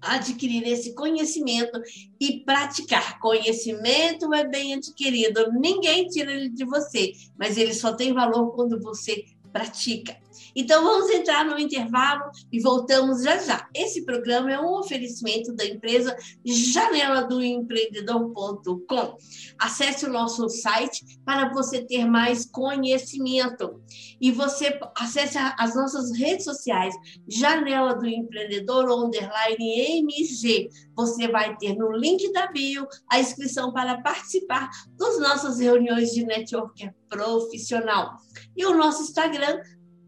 adquirir 0.00 0.62
esse 0.66 0.94
conhecimento 0.94 1.80
e 2.20 2.40
praticar. 2.44 3.18
Conhecimento 3.18 4.32
é 4.32 4.46
bem 4.46 4.74
adquirido, 4.74 5.52
ninguém 5.52 6.06
tira 6.06 6.32
ele 6.32 6.50
de 6.50 6.64
você, 6.64 7.12
mas 7.36 7.56
ele 7.56 7.74
só 7.74 7.92
tem 7.92 8.12
valor 8.12 8.54
quando 8.54 8.80
você 8.80 9.24
pratica. 9.52 10.16
Então 10.56 10.82
vamos 10.82 11.10
entrar 11.10 11.44
no 11.44 11.58
intervalo 11.58 12.30
e 12.50 12.58
voltamos 12.60 13.22
já 13.22 13.36
já. 13.36 13.68
Esse 13.74 14.06
programa 14.06 14.50
é 14.50 14.58
um 14.58 14.78
oferecimento 14.78 15.54
da 15.54 15.66
empresa 15.66 16.16
janela 16.44 17.22
do 17.24 17.42
empreendedor.com. 17.42 19.18
Acesse 19.58 20.06
o 20.06 20.12
nosso 20.12 20.48
site 20.48 21.04
para 21.26 21.52
você 21.52 21.84
ter 21.84 22.06
mais 22.06 22.46
conhecimento. 22.46 23.82
E 24.18 24.32
você 24.32 24.80
acesse 24.96 25.36
as 25.36 25.74
nossas 25.74 26.16
redes 26.16 26.44
sociais, 26.44 26.94
Janela 27.28 27.94
do 27.94 28.06
Empreendedor 28.06 28.90
underline 28.90 30.00
MG. 30.00 30.70
Você 30.96 31.28
vai 31.28 31.54
ter 31.58 31.76
no 31.76 31.92
link 31.92 32.32
da 32.32 32.46
bio 32.46 32.86
a 33.10 33.20
inscrição 33.20 33.72
para 33.72 34.00
participar 34.00 34.70
das 34.96 35.18
nossas 35.20 35.58
reuniões 35.58 36.12
de 36.12 36.24
network 36.24 36.90
profissional. 37.08 38.16
E 38.56 38.64
o 38.64 38.76
nosso 38.76 39.02
Instagram 39.02 39.60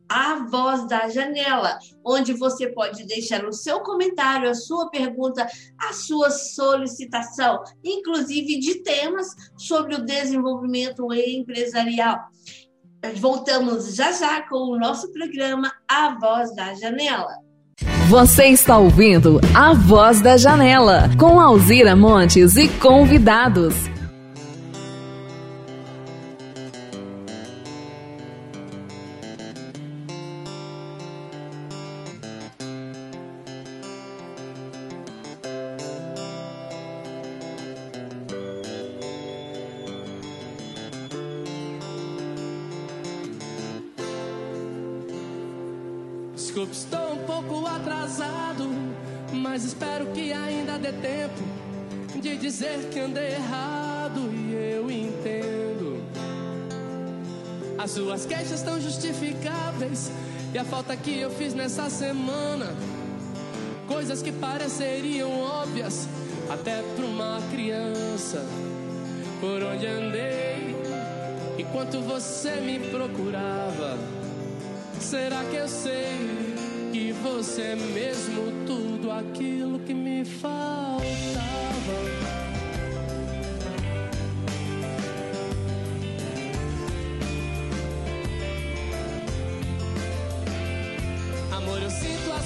a 0.08 0.46
Voz 0.50 0.86
da 0.86 1.08
Janela, 1.08 1.78
onde 2.04 2.32
você 2.32 2.68
pode 2.68 3.04
deixar 3.04 3.44
o 3.44 3.52
seu 3.52 3.80
comentário, 3.80 4.48
a 4.48 4.54
sua 4.54 4.88
pergunta, 4.90 5.46
a 5.78 5.92
sua 5.92 6.30
solicitação, 6.30 7.62
inclusive 7.84 8.58
de 8.58 8.76
temas 8.82 9.28
sobre 9.56 9.94
o 9.94 10.04
desenvolvimento 10.04 11.12
empresarial. 11.12 12.18
Voltamos 13.16 13.94
já 13.94 14.10
já 14.12 14.42
com 14.48 14.72
o 14.72 14.78
nosso 14.78 15.12
programa 15.12 15.70
A 15.88 16.18
Voz 16.18 16.54
da 16.54 16.74
Janela. 16.74 17.36
Você 18.08 18.46
está 18.46 18.78
ouvindo 18.78 19.38
A 19.54 19.74
Voz 19.74 20.20
da 20.20 20.36
Janela, 20.36 21.10
com 21.18 21.38
Alzira 21.38 21.94
Montes 21.94 22.56
e 22.56 22.66
convidados. 22.66 23.74
Nessa 61.68 61.90
semana. 61.90 62.74
Coisas 63.86 64.22
que 64.22 64.32
pareceriam 64.32 65.30
óbvias 65.38 66.08
até 66.48 66.82
para 66.96 67.04
uma 67.04 67.42
criança. 67.50 68.42
Por 69.38 69.62
onde 69.62 69.86
andei 69.86 70.74
enquanto 71.58 72.00
você 72.00 72.52
me 72.52 72.78
procurava. 72.88 73.98
Será 74.98 75.44
que 75.44 75.56
eu 75.56 75.68
sei 75.68 76.16
que 76.90 77.12
você 77.12 77.60
é 77.60 77.76
mesmo 77.76 78.66
tudo 78.66 79.10
aquilo 79.10 79.78
que 79.80 79.92
me 79.92 80.24
faltava? 80.24 80.98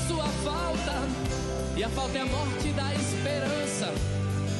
Sua 0.06 0.26
falta. 0.44 0.94
E 1.76 1.84
a 1.84 1.88
falta 1.88 2.18
é 2.18 2.20
a 2.20 2.26
morte 2.26 2.68
da 2.72 2.94
esperança. 2.94 3.92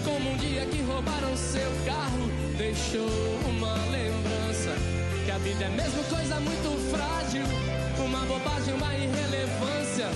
Como 0.04 0.30
um 0.30 0.36
dia 0.36 0.66
que 0.66 0.82
roubaram 0.82 1.36
seu 1.36 1.70
carro, 1.84 2.28
deixou 2.56 3.08
uma 3.48 3.74
lembrança. 3.90 4.70
Que 5.24 5.30
a 5.30 5.38
vida 5.38 5.64
é 5.64 5.68
mesmo 5.68 6.02
coisa 6.04 6.40
muito 6.40 6.90
frágil. 6.90 7.44
Uma 8.04 8.20
bobagem, 8.26 8.74
uma 8.74 8.94
irrelevância. 8.94 10.08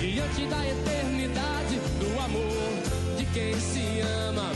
Diante 0.00 0.46
da 0.46 0.66
eternidade, 0.66 1.76
do 2.00 2.20
amor 2.20 3.16
de 3.16 3.26
quem 3.26 3.54
se 3.60 4.00
ama. 4.28 4.50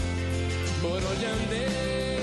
Por 0.81 0.97
onde 0.97 1.25
andei, 1.27 2.20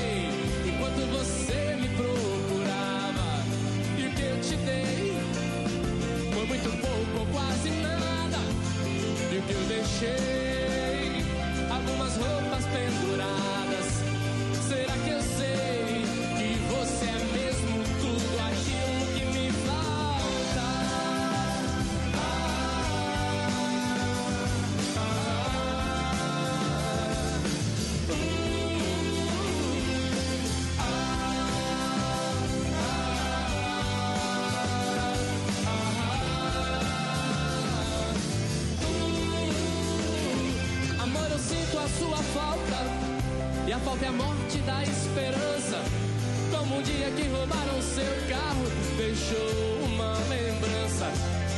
deixei? 9.99 11.25
Algumas 11.71 12.15
roupas 12.17 12.65
penduradas. 12.65 13.06
É 43.99 44.07
a 44.07 44.11
morte 44.11 44.59
da 44.59 44.83
esperança. 44.83 45.81
Como 46.51 46.77
um 46.77 46.81
dia 46.83 47.09
que 47.11 47.27
roubaram 47.29 47.81
seu 47.81 48.05
carro, 48.29 48.63
deixou 48.95 49.83
uma 49.85 50.13
lembrança. 50.29 51.11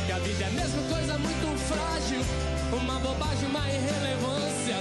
Que 0.06 0.12
a 0.12 0.18
vida 0.18 0.44
é 0.44 0.50
mesmo 0.50 0.82
coisa 0.88 1.18
muito 1.18 1.58
frágil. 1.68 2.24
Uma 2.72 2.98
bobagem, 2.98 3.46
uma 3.46 3.68
irrelevância. 3.68 4.76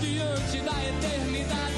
Diante 0.00 0.60
da 0.62 0.84
eternidade 0.84 1.69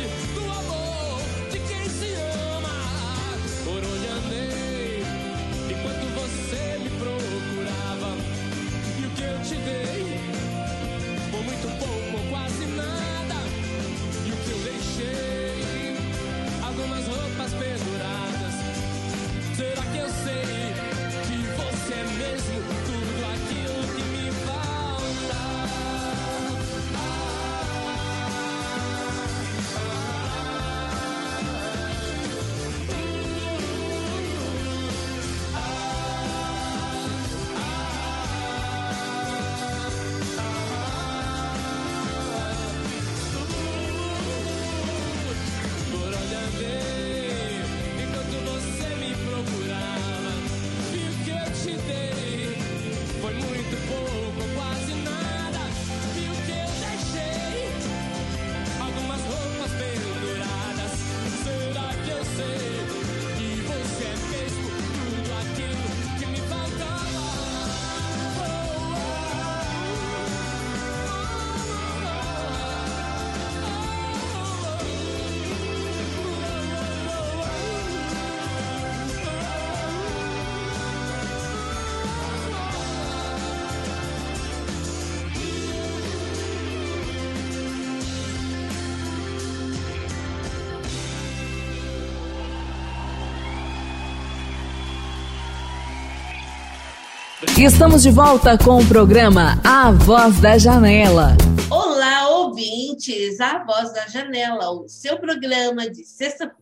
Estamos 97.65 98.03
de 98.03 98.11
volta 98.11 98.59
com 98.59 98.81
o 98.81 98.89
programa 98.89 99.57
A 99.63 99.93
Voz 99.93 100.41
da 100.41 100.59
Janela. 100.59 101.37
Olá, 101.71 102.29
ouvintes! 102.31 103.41
A 103.41 103.63
Voz 103.63 103.93
da 103.93 104.09
Janela, 104.09 104.73
o 104.73 104.89
seu 104.89 105.17
programa 105.17 105.89
de 105.89 106.05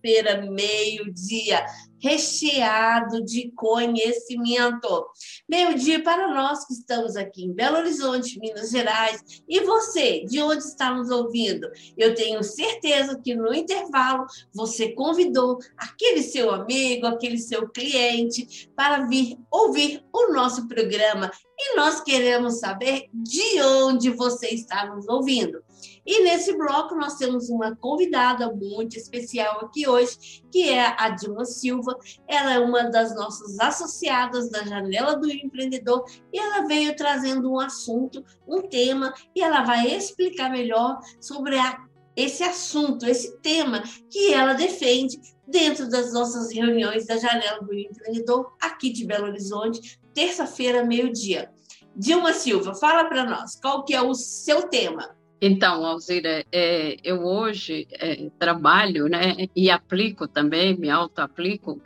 sexta-feira, 0.00 0.40
meio-dia, 0.50 1.64
recheado 1.98 3.22
de 3.22 3.52
conhecimento. 3.54 5.06
Meio-dia 5.48 6.02
para 6.02 6.32
nós 6.32 6.64
que 6.66 6.72
estamos 6.72 7.14
aqui 7.14 7.44
em 7.44 7.52
Belo 7.52 7.76
Horizonte, 7.76 8.38
Minas 8.40 8.70
Gerais. 8.70 9.22
E 9.46 9.60
você, 9.60 10.24
de 10.24 10.40
onde 10.40 10.64
está 10.64 10.94
nos 10.94 11.10
ouvindo? 11.10 11.70
Eu 11.96 12.14
tenho 12.14 12.42
certeza 12.42 13.20
que 13.22 13.34
no 13.34 13.52
intervalo 13.52 14.26
você 14.52 14.92
convidou 14.92 15.58
aquele 15.76 16.22
seu 16.22 16.50
amigo, 16.50 17.06
aquele 17.06 17.38
seu 17.38 17.68
cliente 17.68 18.70
para 18.74 19.06
vir 19.06 19.38
ouvir 19.50 20.02
o 20.12 20.32
nosso 20.32 20.66
programa. 20.66 21.30
E 21.58 21.76
nós 21.76 22.00
queremos 22.00 22.58
saber 22.58 23.04
de 23.12 23.60
onde 23.60 24.08
você 24.08 24.48
está 24.48 24.86
nos 24.86 25.06
ouvindo. 25.06 25.62
E 26.06 26.24
nesse 26.24 26.56
bloco 26.56 26.94
nós 26.94 27.16
temos 27.16 27.50
uma 27.50 27.76
convidada 27.76 28.50
muito 28.52 28.96
especial 28.96 29.60
aqui 29.60 29.88
hoje, 29.88 30.42
que 30.50 30.68
é 30.68 30.94
a 30.98 31.10
Dilma 31.10 31.44
Silva. 31.44 31.96
Ela 32.26 32.54
é 32.54 32.58
uma 32.58 32.84
das 32.84 33.14
nossas 33.14 33.58
associadas 33.58 34.50
da 34.50 34.64
Janela 34.64 35.16
do 35.16 35.30
Empreendedor 35.30 36.04
e 36.32 36.38
ela 36.38 36.66
veio 36.66 36.96
trazendo 36.96 37.52
um 37.52 37.60
assunto, 37.60 38.24
um 38.46 38.62
tema, 38.62 39.12
e 39.34 39.42
ela 39.42 39.62
vai 39.62 39.88
explicar 39.94 40.50
melhor 40.50 40.98
sobre 41.20 41.58
a, 41.58 41.84
esse 42.16 42.42
assunto, 42.42 43.06
esse 43.06 43.36
tema 43.38 43.82
que 44.10 44.32
ela 44.32 44.54
defende 44.54 45.20
dentro 45.46 45.88
das 45.88 46.12
nossas 46.12 46.52
reuniões 46.52 47.06
da 47.06 47.16
Janela 47.16 47.60
do 47.60 47.74
Empreendedor 47.74 48.52
aqui 48.60 48.90
de 48.90 49.04
Belo 49.04 49.26
Horizonte, 49.26 50.00
terça-feira, 50.14 50.84
meio-dia. 50.84 51.50
Dilma 51.94 52.32
Silva, 52.32 52.74
fala 52.74 53.04
para 53.04 53.24
nós, 53.24 53.58
qual 53.60 53.84
que 53.84 53.94
é 53.94 54.00
o 54.00 54.14
seu 54.14 54.68
tema? 54.68 55.16
Então, 55.40 55.86
Alzira, 55.86 56.44
é, 56.52 56.96
eu 57.02 57.24
hoje 57.24 57.88
é, 57.92 58.28
trabalho 58.38 59.08
né, 59.08 59.48
e 59.56 59.70
aplico 59.70 60.28
também, 60.28 60.76
me 60.76 60.90
auto-aplico, 60.90 61.80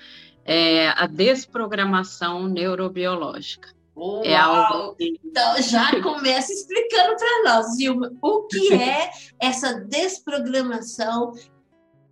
é, 0.44 0.88
a 0.88 1.06
desprogramação 1.06 2.48
neurobiológica. 2.48 3.72
Uau! 3.96 4.24
É 4.24 4.36
algo... 4.36 4.96
Então, 4.98 5.62
já 5.62 5.88
começa 6.02 6.52
explicando 6.52 7.16
para 7.16 7.42
nós, 7.44 7.76
Dilma, 7.76 8.12
o 8.20 8.42
que 8.42 8.74
é 8.74 9.10
essa 9.38 9.74
desprogramação? 9.74 11.32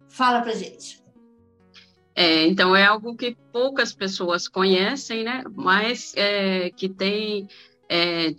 Fala 0.08 0.42
para 0.42 0.54
gente. 0.54 1.02
É, 2.14 2.46
então, 2.46 2.76
é 2.76 2.84
algo 2.84 3.16
que 3.16 3.36
poucas 3.52 3.92
pessoas 3.92 4.46
conhecem, 4.46 5.24
né? 5.24 5.42
mas 5.54 6.12
é, 6.14 6.70
que 6.70 6.88
tem 6.88 7.48
é, 7.88 8.34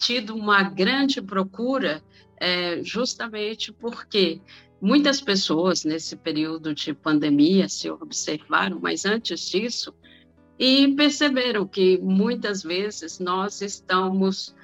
tido 0.00 0.34
uma 0.34 0.62
grande 0.62 1.20
procura 1.20 2.02
é, 2.38 2.82
justamente 2.82 3.70
porque 3.70 4.40
muitas 4.80 5.20
pessoas 5.20 5.84
nesse 5.84 6.16
período 6.16 6.74
de 6.74 6.94
pandemia 6.94 7.68
se 7.68 7.90
observaram, 7.90 8.80
mas 8.80 9.04
antes 9.04 9.48
disso, 9.48 9.94
e 10.58 10.88
perceberam 10.94 11.66
que 11.66 11.98
muitas 11.98 12.62
vezes 12.62 13.18
nós 13.18 13.60
estamos 13.60 14.54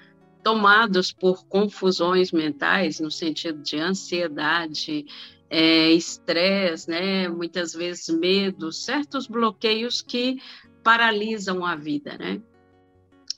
tomados 0.43 1.13
por 1.13 1.47
confusões 1.47 2.33
mentais, 2.33 2.99
no 2.99 3.11
sentido 3.11 3.63
de 3.63 3.79
ansiedade, 3.79 5.05
é, 5.51 5.91
estresse, 5.91 6.89
né? 6.89 7.29
muitas 7.29 7.75
vezes 7.75 8.09
medo, 8.09 8.73
certos 8.73 9.27
bloqueios 9.27 10.01
que 10.01 10.39
paralisam 10.83 11.65
a 11.65 11.75
vida. 11.77 12.17
Né? 12.19 12.41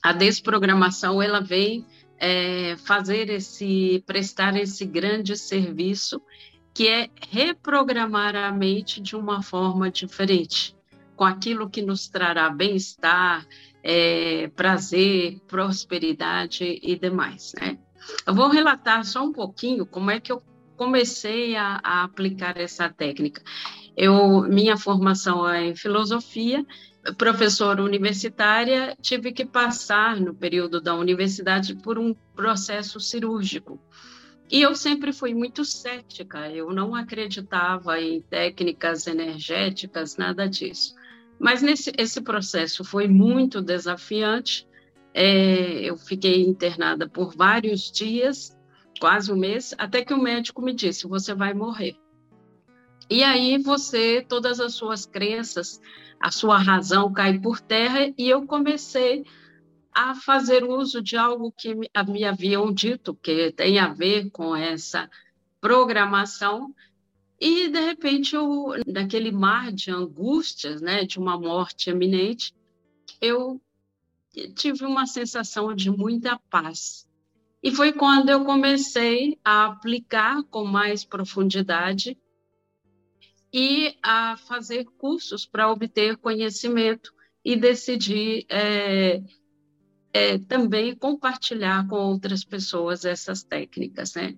A 0.01 0.13
desprogramação 0.13 1.21
ela 1.21 1.41
vem 1.41 1.85
é, 2.17 2.75
fazer 2.77 3.29
esse, 3.29 4.03
prestar 4.05 4.55
esse 4.55 4.85
grande 4.85 5.37
serviço 5.37 6.21
que 6.73 6.87
é 6.87 7.09
reprogramar 7.29 8.35
a 8.35 8.51
mente 8.51 9.01
de 9.01 9.15
uma 9.15 9.41
forma 9.41 9.89
diferente, 9.89 10.75
com 11.15 11.25
aquilo 11.25 11.69
que 11.69 11.81
nos 11.81 12.07
trará 12.07 12.49
bem-estar, 12.49 13.45
é, 13.83 14.47
prazer, 14.55 15.39
prosperidade 15.47 16.79
e 16.81 16.97
demais, 16.97 17.53
né? 17.59 17.77
Eu 18.25 18.33
vou 18.33 18.49
relatar 18.49 19.03
só 19.03 19.23
um 19.23 19.31
pouquinho 19.31 19.85
como 19.85 20.09
é 20.09 20.19
que 20.19 20.31
eu 20.31 20.41
comecei 20.77 21.55
a, 21.55 21.79
a 21.83 22.03
aplicar 22.03 22.57
essa 22.57 22.89
técnica. 22.89 23.41
Eu, 23.95 24.41
minha 24.43 24.77
formação 24.77 25.47
é 25.47 25.65
em 25.65 25.75
filosofia 25.75 26.65
professora 27.17 27.83
universitária, 27.83 28.95
tive 29.01 29.31
que 29.31 29.45
passar, 29.45 30.19
no 30.19 30.33
período 30.33 30.81
da 30.81 30.95
universidade, 30.95 31.75
por 31.75 31.97
um 31.97 32.13
processo 32.35 32.99
cirúrgico. 32.99 33.79
E 34.51 34.61
eu 34.61 34.75
sempre 34.75 35.13
fui 35.13 35.33
muito 35.33 35.63
cética, 35.63 36.49
eu 36.49 36.71
não 36.71 36.95
acreditava 36.95 38.01
em 38.01 38.21
técnicas 38.21 39.05
energéticas, 39.05 40.17
nada 40.17 40.49
disso. 40.49 40.95
Mas 41.39 41.61
nesse 41.61 41.93
esse 41.97 42.19
processo 42.21 42.83
foi 42.83 43.07
muito 43.07 43.61
desafiante. 43.61 44.67
É, 45.13 45.81
eu 45.83 45.97
fiquei 45.97 46.41
internada 46.43 47.07
por 47.07 47.35
vários 47.35 47.91
dias, 47.91 48.57
quase 48.99 49.31
um 49.31 49.37
mês, 49.37 49.73
até 49.77 50.03
que 50.03 50.13
o 50.13 50.21
médico 50.21 50.61
me 50.61 50.73
disse: 50.73 51.07
você 51.07 51.33
vai 51.33 51.53
morrer. 51.53 51.95
E 53.09 53.23
aí 53.23 53.57
você, 53.57 54.23
todas 54.27 54.59
as 54.59 54.75
suas 54.75 55.05
crenças, 55.05 55.81
a 56.19 56.29
sua 56.29 56.57
razão 56.57 57.11
cai 57.11 57.39
por 57.39 57.59
terra 57.59 58.13
e 58.17 58.29
eu 58.29 58.45
comecei 58.45 59.25
a 59.91 60.13
fazer 60.13 60.63
uso 60.63 61.01
de 61.01 61.17
algo 61.17 61.51
que 61.51 61.73
me, 61.73 61.89
haviam 62.23 62.71
dito 62.71 63.15
que 63.15 63.51
tem 63.51 63.79
a 63.79 63.91
ver 63.91 64.29
com 64.29 64.55
essa 64.55 65.09
programação 65.59 66.73
e 67.39 67.69
de 67.69 67.79
repente 67.79 68.35
eu 68.35 68.73
naquele 68.85 69.31
mar 69.31 69.71
de 69.71 69.89
angústias, 69.89 70.79
né, 70.79 71.03
de 71.03 71.17
uma 71.17 71.39
morte 71.39 71.89
eminente, 71.89 72.53
eu 73.19 73.59
tive 74.55 74.85
uma 74.85 75.07
sensação 75.07 75.73
de 75.73 75.89
muita 75.89 76.37
paz. 76.49 77.07
E 77.63 77.71
foi 77.71 77.91
quando 77.91 78.29
eu 78.29 78.45
comecei 78.45 79.37
a 79.43 79.65
aplicar 79.65 80.43
com 80.43 80.63
mais 80.63 81.03
profundidade 81.03 82.17
e 83.51 83.97
a 84.03 84.37
fazer 84.37 84.85
cursos 84.97 85.45
para 85.45 85.71
obter 85.71 86.17
conhecimento 86.17 87.13
e 87.43 87.55
decidir 87.55 88.45
é, 88.49 89.21
é, 90.13 90.37
também 90.39 90.95
compartilhar 90.95 91.87
com 91.87 91.95
outras 91.95 92.43
pessoas 92.43 93.05
essas 93.05 93.43
técnicas, 93.43 94.13
né? 94.15 94.35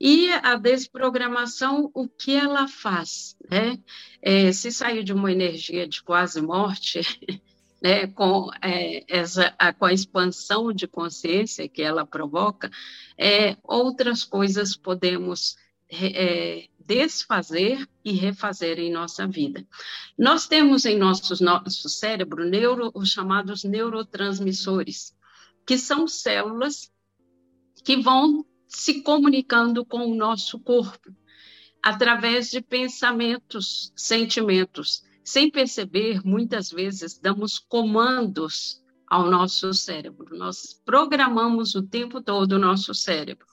E 0.00 0.32
a 0.32 0.56
desprogramação, 0.56 1.88
o 1.94 2.08
que 2.08 2.34
ela 2.34 2.66
faz, 2.66 3.36
né? 3.48 3.78
É, 4.20 4.50
se 4.52 4.72
sair 4.72 5.04
de 5.04 5.12
uma 5.12 5.30
energia 5.30 5.86
de 5.86 6.02
quase 6.02 6.42
morte, 6.42 7.00
né, 7.80 8.06
com, 8.08 8.48
é, 8.62 9.04
essa, 9.08 9.54
a, 9.58 9.72
com 9.72 9.84
a 9.84 9.92
expansão 9.92 10.72
de 10.72 10.86
consciência 10.86 11.68
que 11.68 11.82
ela 11.82 12.06
provoca, 12.06 12.70
é, 13.18 13.56
outras 13.62 14.24
coisas 14.24 14.76
podemos 14.76 15.56
é, 15.92 16.68
desfazer 16.86 17.88
e 18.04 18.12
refazer 18.12 18.78
em 18.78 18.90
nossa 18.90 19.26
vida. 19.26 19.66
Nós 20.18 20.46
temos 20.46 20.84
em 20.84 20.98
nosso, 20.98 21.42
nosso 21.44 21.88
cérebro 21.88 22.48
neuro, 22.48 22.90
os 22.94 23.10
chamados 23.10 23.64
neurotransmissores, 23.64 25.14
que 25.66 25.76
são 25.76 26.08
células 26.08 26.90
que 27.84 27.96
vão 27.96 28.44
se 28.66 29.02
comunicando 29.02 29.84
com 29.84 30.06
o 30.06 30.14
nosso 30.14 30.58
corpo 30.58 31.14
através 31.82 32.50
de 32.50 32.60
pensamentos, 32.60 33.92
sentimentos. 33.96 35.02
Sem 35.24 35.50
perceber, 35.50 36.20
muitas 36.24 36.70
vezes 36.70 37.18
damos 37.18 37.58
comandos 37.58 38.82
ao 39.06 39.30
nosso 39.30 39.74
cérebro. 39.74 40.36
Nós 40.36 40.80
programamos 40.84 41.74
o 41.74 41.82
tempo 41.82 42.22
todo 42.22 42.52
o 42.52 42.58
nosso 42.58 42.94
cérebro. 42.94 43.51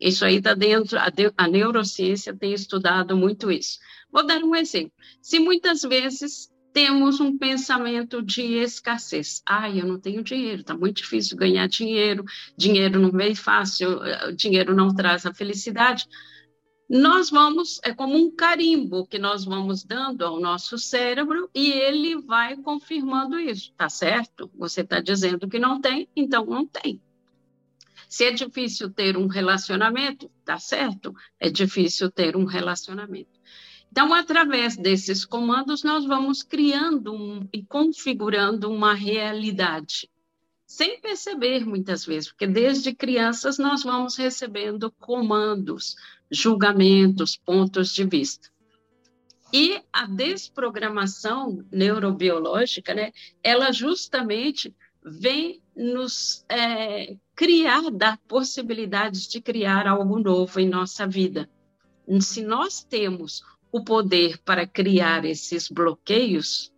Isso 0.00 0.24
aí 0.24 0.36
está 0.36 0.54
dentro, 0.54 0.98
a, 0.98 1.10
de, 1.10 1.32
a 1.36 1.48
neurociência 1.48 2.36
tem 2.36 2.52
estudado 2.52 3.16
muito 3.16 3.50
isso. 3.50 3.78
Vou 4.10 4.24
dar 4.24 4.42
um 4.42 4.54
exemplo. 4.54 4.92
Se 5.20 5.38
muitas 5.38 5.82
vezes 5.82 6.50
temos 6.72 7.18
um 7.18 7.36
pensamento 7.36 8.22
de 8.22 8.42
escassez. 8.58 9.42
Ai, 9.44 9.80
eu 9.80 9.86
não 9.86 9.98
tenho 9.98 10.22
dinheiro, 10.22 10.60
está 10.60 10.76
muito 10.76 10.98
difícil 10.98 11.36
ganhar 11.36 11.66
dinheiro, 11.66 12.24
dinheiro 12.56 13.00
não 13.00 13.10
vem 13.10 13.34
fácil, 13.34 14.02
eh, 14.04 14.32
dinheiro 14.32 14.74
não 14.74 14.94
traz 14.94 15.26
a 15.26 15.34
felicidade. 15.34 16.06
Nós 16.88 17.30
vamos, 17.30 17.80
é 17.84 17.92
como 17.92 18.16
um 18.16 18.30
carimbo 18.34 19.06
que 19.06 19.18
nós 19.18 19.44
vamos 19.44 19.84
dando 19.84 20.24
ao 20.24 20.40
nosso 20.40 20.78
cérebro 20.78 21.50
e 21.54 21.70
ele 21.70 22.20
vai 22.22 22.56
confirmando 22.56 23.38
isso. 23.38 23.72
Tá 23.76 23.88
certo? 23.88 24.50
Você 24.56 24.82
está 24.82 25.00
dizendo 25.00 25.48
que 25.48 25.58
não 25.58 25.80
tem, 25.80 26.08
então 26.14 26.46
não 26.46 26.66
tem. 26.66 27.02
Se 28.08 28.24
é 28.24 28.30
difícil 28.32 28.90
ter 28.90 29.16
um 29.16 29.26
relacionamento, 29.26 30.30
tá 30.44 30.58
certo? 30.58 31.14
É 31.38 31.50
difícil 31.50 32.10
ter 32.10 32.36
um 32.36 32.44
relacionamento. 32.44 33.38
Então, 33.90 34.12
através 34.14 34.76
desses 34.76 35.24
comandos, 35.24 35.82
nós 35.82 36.04
vamos 36.04 36.42
criando 36.42 37.12
um, 37.12 37.48
e 37.52 37.62
configurando 37.62 38.70
uma 38.70 38.94
realidade, 38.94 40.10
sem 40.66 41.00
perceber 41.00 41.66
muitas 41.66 42.04
vezes, 42.04 42.28
porque 42.28 42.46
desde 42.46 42.94
crianças 42.94 43.58
nós 43.58 43.82
vamos 43.82 44.16
recebendo 44.16 44.90
comandos, 44.92 45.96
julgamentos, 46.30 47.36
pontos 47.36 47.94
de 47.94 48.04
vista. 48.04 48.50
E 49.52 49.80
a 49.90 50.06
desprogramação 50.06 51.64
neurobiológica, 51.72 52.92
né, 52.94 53.12
ela 53.42 53.72
justamente 53.72 54.74
vem 55.08 55.62
nos 55.76 56.44
é, 56.48 57.16
criar, 57.34 57.90
dar 57.90 58.18
possibilidades 58.28 59.28
de 59.28 59.40
criar 59.40 59.86
algo 59.86 60.18
novo 60.18 60.58
em 60.60 60.68
nossa 60.68 61.06
vida. 61.06 61.48
Se 62.20 62.42
nós 62.42 62.82
temos 62.82 63.42
o 63.70 63.84
poder 63.84 64.38
para 64.38 64.66
criar 64.66 65.24
esses 65.24 65.68
bloqueios, 65.68 66.72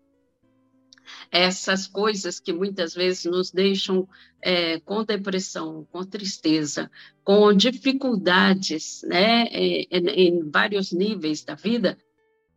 essas 1.30 1.86
coisas 1.86 2.40
que 2.40 2.52
muitas 2.52 2.94
vezes 2.94 3.24
nos 3.24 3.50
deixam 3.50 4.08
é, 4.42 4.80
com 4.80 5.04
depressão, 5.04 5.86
com 5.90 6.04
tristeza, 6.04 6.90
com 7.22 7.52
dificuldades, 7.52 9.02
né, 9.04 9.44
em, 9.44 9.86
em 9.90 10.50
vários 10.50 10.92
níveis 10.92 11.44
da 11.44 11.54
vida, 11.54 11.96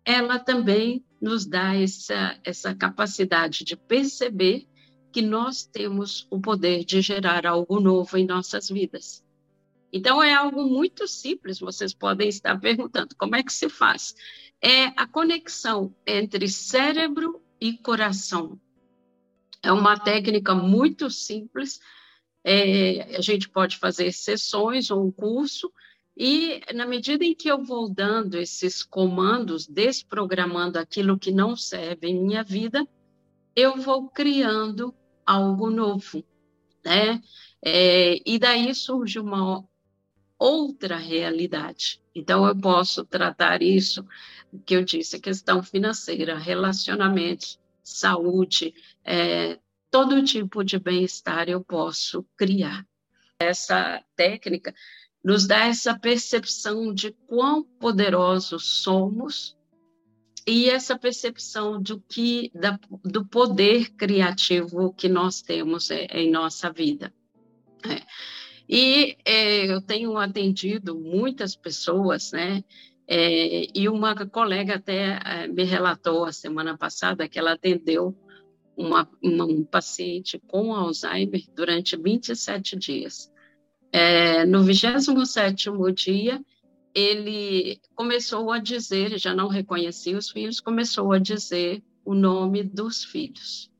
ela 0.05 0.39
também 0.39 1.03
nos 1.21 1.45
dá 1.45 1.75
essa, 1.75 2.37
essa 2.43 2.75
capacidade 2.75 3.63
de 3.63 3.77
perceber 3.77 4.67
que 5.13 5.21
nós 5.21 5.63
temos 5.63 6.27
o 6.31 6.41
poder 6.41 6.83
de 6.83 6.99
gerar 6.99 7.45
algo 7.45 7.79
novo 7.79 8.17
em 8.17 8.25
nossas 8.25 8.67
vidas. 8.67 9.23
Então, 9.93 10.23
é 10.23 10.33
algo 10.33 10.63
muito 10.63 11.07
simples, 11.07 11.59
vocês 11.59 11.93
podem 11.93 12.27
estar 12.27 12.59
perguntando, 12.59 13.15
como 13.15 13.35
é 13.35 13.43
que 13.43 13.53
se 13.53 13.69
faz? 13.69 14.15
É 14.59 14.85
a 14.97 15.05
conexão 15.05 15.95
entre 16.05 16.47
cérebro 16.47 17.39
e 17.61 17.77
coração. 17.77 18.59
É 19.61 19.71
uma 19.71 19.97
técnica 19.99 20.55
muito 20.55 21.11
simples, 21.11 21.79
é, 22.43 23.15
a 23.15 23.21
gente 23.21 23.47
pode 23.47 23.77
fazer 23.77 24.11
sessões 24.11 24.89
ou 24.89 25.05
um 25.05 25.11
curso, 25.11 25.71
e 26.17 26.59
na 26.73 26.87
medida 26.87 27.23
em 27.23 27.35
que 27.35 27.47
eu 27.47 27.63
vou 27.63 27.87
dando 27.87 28.35
esses 28.35 28.81
comandos, 28.81 29.67
desprogramando 29.67 30.79
aquilo 30.79 31.19
que 31.19 31.31
não 31.31 31.55
serve 31.55 32.07
em 32.07 32.19
minha 32.19 32.43
vida, 32.43 32.87
eu 33.55 33.77
vou 33.77 34.09
criando 34.09 34.93
algo 35.25 35.69
novo, 35.69 36.23
né? 36.83 37.21
É, 37.63 38.17
e 38.25 38.37
daí 38.37 38.73
surge 38.75 39.19
uma 39.19 39.63
outra 40.37 40.97
realidade. 40.97 42.01
Então, 42.13 42.45
eu 42.45 42.55
posso 42.55 43.05
tratar 43.05 43.61
isso, 43.61 44.05
que 44.65 44.75
eu 44.75 44.83
disse, 44.83 45.19
questão 45.19 45.63
financeira, 45.63 46.37
relacionamentos, 46.37 47.59
saúde, 47.81 48.73
é, 49.03 49.59
todo 49.89 50.23
tipo 50.23 50.63
de 50.63 50.79
bem-estar 50.79 51.47
eu 51.49 51.63
posso 51.63 52.25
criar. 52.35 52.85
Essa 53.39 54.03
técnica 54.15 54.73
nos 55.23 55.47
dá 55.47 55.65
essa 55.65 55.97
percepção 55.97 56.93
de 56.93 57.11
quão 57.27 57.63
poderosos 57.63 58.81
somos 58.83 59.57
e 60.45 60.69
essa 60.69 60.97
percepção 60.97 61.81
do 61.81 61.99
que 62.01 62.51
da, 62.53 62.77
do 63.03 63.25
poder 63.25 63.91
criativo 63.91 64.93
que 64.93 65.07
nós 65.07 65.41
temos 65.41 65.89
é, 65.89 66.05
em 66.11 66.29
nossa 66.29 66.71
vida. 66.71 67.13
É. 67.85 68.01
E 68.67 69.17
é, 69.25 69.65
eu 69.71 69.81
tenho 69.81 70.17
atendido 70.17 70.95
muitas 70.95 71.55
pessoas, 71.55 72.31
né? 72.31 72.63
É, 73.05 73.67
e 73.75 73.89
uma 73.89 74.15
colega 74.27 74.75
até 74.75 75.19
é, 75.25 75.47
me 75.47 75.63
relatou 75.63 76.23
a 76.25 76.31
semana 76.31 76.77
passada 76.77 77.27
que 77.27 77.37
ela 77.37 77.53
atendeu 77.53 78.15
uma, 78.75 79.07
uma, 79.21 79.45
um 79.45 79.63
paciente 79.63 80.39
com 80.47 80.73
Alzheimer 80.73 81.43
durante 81.53 81.97
27 81.97 82.77
dias. 82.77 83.31
É, 83.91 84.45
no 84.45 84.63
27º 84.63 85.93
dia, 85.93 86.41
ele 86.93 87.79
começou 87.95 88.51
a 88.51 88.59
dizer, 88.59 89.17
já 89.17 89.33
não 89.33 89.47
reconhecia 89.47 90.17
os 90.17 90.29
filhos, 90.29 90.59
começou 90.59 91.11
a 91.11 91.19
dizer 91.19 91.83
o 92.05 92.13
nome 92.13 92.63
dos 92.63 93.03
filhos. 93.03 93.71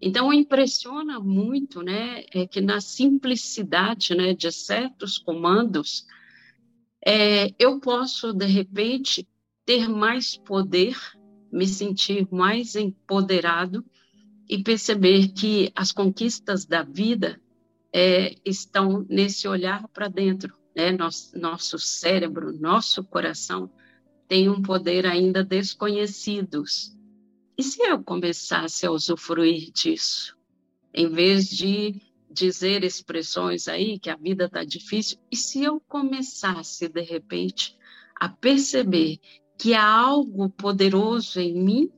Então, 0.00 0.32
impressiona 0.32 1.18
muito 1.18 1.82
né, 1.82 2.24
é 2.32 2.46
que 2.46 2.60
na 2.60 2.80
simplicidade 2.80 4.14
né, 4.14 4.34
de 4.34 4.52
certos 4.52 5.16
comandos, 5.16 6.06
é, 7.04 7.54
eu 7.58 7.80
posso, 7.80 8.32
de 8.32 8.46
repente, 8.46 9.26
ter 9.64 9.88
mais 9.88 10.36
poder, 10.36 10.96
me 11.50 11.66
sentir 11.66 12.28
mais 12.30 12.76
empoderado 12.76 13.84
e 14.48 14.62
perceber 14.62 15.28
que 15.28 15.72
as 15.74 15.92
conquistas 15.92 16.66
da 16.66 16.82
vida 16.82 17.40
é, 17.92 18.34
estão 18.44 19.06
nesse 19.08 19.48
olhar 19.48 19.88
para 19.88 20.08
dentro. 20.08 20.54
Né? 20.76 20.92
Nosso, 20.92 21.38
nosso 21.38 21.78
cérebro, 21.78 22.52
nosso 22.52 23.02
coração 23.02 23.70
tem 24.28 24.50
um 24.50 24.60
poder 24.60 25.06
ainda 25.06 25.42
desconhecidos 25.42 26.96
e 27.58 27.62
se 27.62 27.80
eu 27.82 28.02
começasse 28.02 28.84
a 28.84 28.90
usufruir 28.90 29.72
disso? 29.72 30.36
Em 30.92 31.08
vez 31.08 31.48
de 31.48 32.02
dizer 32.30 32.84
expressões 32.84 33.66
aí 33.66 33.98
que 33.98 34.10
a 34.10 34.16
vida 34.16 34.44
está 34.44 34.62
difícil, 34.62 35.18
e 35.32 35.36
se 35.36 35.62
eu 35.62 35.80
começasse, 35.88 36.86
de 36.86 37.00
repente, 37.00 37.74
a 38.20 38.28
perceber 38.28 39.18
que 39.58 39.72
há 39.72 39.90
algo 39.90 40.50
poderoso 40.50 41.40
em 41.40 41.54
mim, 41.54 41.90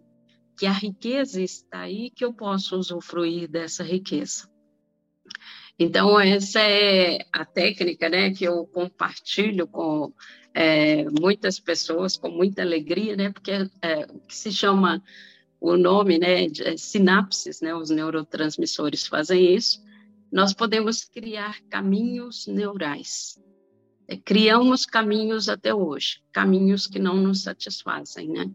que 0.57 0.65
a 0.65 0.73
riqueza 0.73 1.43
está 1.43 1.81
aí, 1.81 2.09
que 2.11 2.25
eu 2.25 2.33
posso 2.33 2.77
usufruir 2.77 3.49
dessa 3.49 3.83
riqueza. 3.83 4.49
Então, 5.79 6.19
essa 6.19 6.61
é 6.61 7.25
a 7.33 7.45
técnica 7.45 8.09
né, 8.09 8.33
que 8.33 8.45
eu 8.45 8.67
compartilho 8.67 9.67
com 9.67 10.13
é, 10.53 11.05
muitas 11.09 11.61
pessoas, 11.61 12.17
com 12.17 12.29
muita 12.31 12.63
alegria, 12.63 13.15
né, 13.17 13.31
porque 13.31 13.53
é, 13.81 14.07
o 14.11 14.19
que 14.21 14.35
se 14.35 14.51
chama 14.51 15.01
o 15.61 15.77
nome, 15.77 16.19
né, 16.19 16.49
de 16.49 16.65
é, 16.65 16.77
sinapses, 16.77 17.61
né, 17.61 17.75
os 17.75 17.91
neurotransmissores 17.91 19.07
fazem 19.07 19.55
isso, 19.55 19.81
nós 20.33 20.53
podemos 20.53 21.05
criar 21.05 21.61
caminhos 21.71 22.49
neurais. 22.49 23.41
É, 24.09 24.17
criamos 24.17 24.85
caminhos 24.85 25.49
até 25.49 25.73
hoje, 25.73 26.21
caminhos 26.33 26.89
que 26.89 26.99
não 26.99 27.17
nos 27.17 27.43
satisfazem, 27.43 28.29
né? 28.29 28.51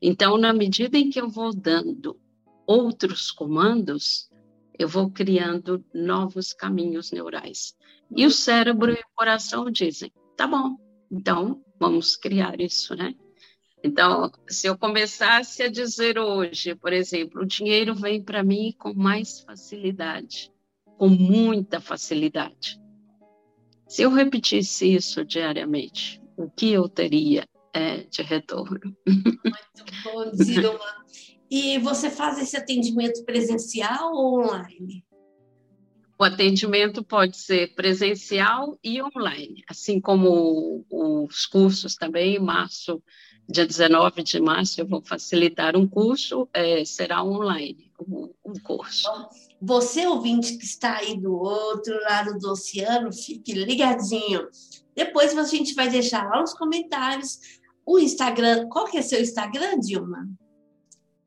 Então, 0.00 0.38
na 0.38 0.52
medida 0.52 0.96
em 0.96 1.10
que 1.10 1.20
eu 1.20 1.28
vou 1.28 1.54
dando 1.54 2.18
outros 2.66 3.30
comandos, 3.30 4.29
eu 4.78 4.88
vou 4.88 5.10
criando 5.10 5.84
novos 5.94 6.52
caminhos 6.52 7.12
neurais. 7.12 7.74
E 8.14 8.26
o 8.26 8.30
cérebro 8.30 8.90
e 8.90 9.00
o 9.00 9.14
coração 9.14 9.70
dizem: 9.70 10.12
tá 10.36 10.46
bom, 10.46 10.76
então 11.10 11.62
vamos 11.78 12.16
criar 12.16 12.60
isso, 12.60 12.94
né? 12.94 13.14
Então, 13.82 14.30
se 14.48 14.66
eu 14.66 14.76
começasse 14.76 15.62
a 15.62 15.70
dizer 15.70 16.18
hoje, 16.18 16.74
por 16.74 16.92
exemplo, 16.92 17.42
o 17.42 17.46
dinheiro 17.46 17.94
vem 17.94 18.22
para 18.22 18.42
mim 18.42 18.74
com 18.78 18.92
mais 18.92 19.40
facilidade, 19.40 20.52
com 20.98 21.08
muita 21.08 21.80
facilidade. 21.80 22.78
Se 23.88 24.02
eu 24.02 24.10
repetisse 24.10 24.94
isso 24.94 25.24
diariamente, 25.24 26.20
o 26.36 26.48
que 26.50 26.72
eu 26.72 26.88
teria 26.88 27.48
é, 27.72 28.04
de 28.04 28.22
retorno? 28.22 28.96
Muito 29.06 29.84
bom, 30.04 30.30
Dilma. 30.32 30.99
E 31.50 31.78
você 31.78 32.08
faz 32.08 32.38
esse 32.38 32.56
atendimento 32.56 33.24
presencial 33.24 34.14
ou 34.14 34.40
online? 34.40 35.04
O 36.18 36.22
atendimento 36.22 37.02
pode 37.02 37.36
ser 37.36 37.74
presencial 37.74 38.78
e 38.84 39.02
online, 39.02 39.64
assim 39.66 40.00
como 40.00 40.84
os 40.90 41.46
cursos 41.46 41.96
também. 41.96 42.36
Em 42.36 42.38
março 42.38 43.02
dia 43.50 43.66
19 43.66 44.22
de 44.22 44.40
março, 44.40 44.80
eu 44.80 44.86
vou 44.86 45.02
facilitar 45.02 45.76
um 45.76 45.86
curso, 45.86 46.48
é, 46.54 46.84
será 46.84 47.24
online 47.24 47.90
um, 48.00 48.32
um 48.44 48.52
curso. 48.62 49.10
Você, 49.60 50.06
ouvinte 50.06 50.56
que 50.56 50.64
está 50.64 50.98
aí 50.98 51.20
do 51.20 51.34
outro 51.34 51.94
lado 52.04 52.38
do 52.38 52.50
oceano, 52.50 53.12
fique 53.12 53.52
ligadinho. 53.52 54.48
Depois 54.94 55.36
a 55.36 55.42
gente 55.44 55.74
vai 55.74 55.88
deixar 55.88 56.28
lá 56.28 56.40
nos 56.40 56.54
comentários 56.54 57.40
o 57.84 57.98
Instagram. 57.98 58.68
Qual 58.68 58.86
que 58.86 58.98
é 58.98 59.02
seu 59.02 59.20
Instagram, 59.20 59.80
Dilma? 59.80 60.28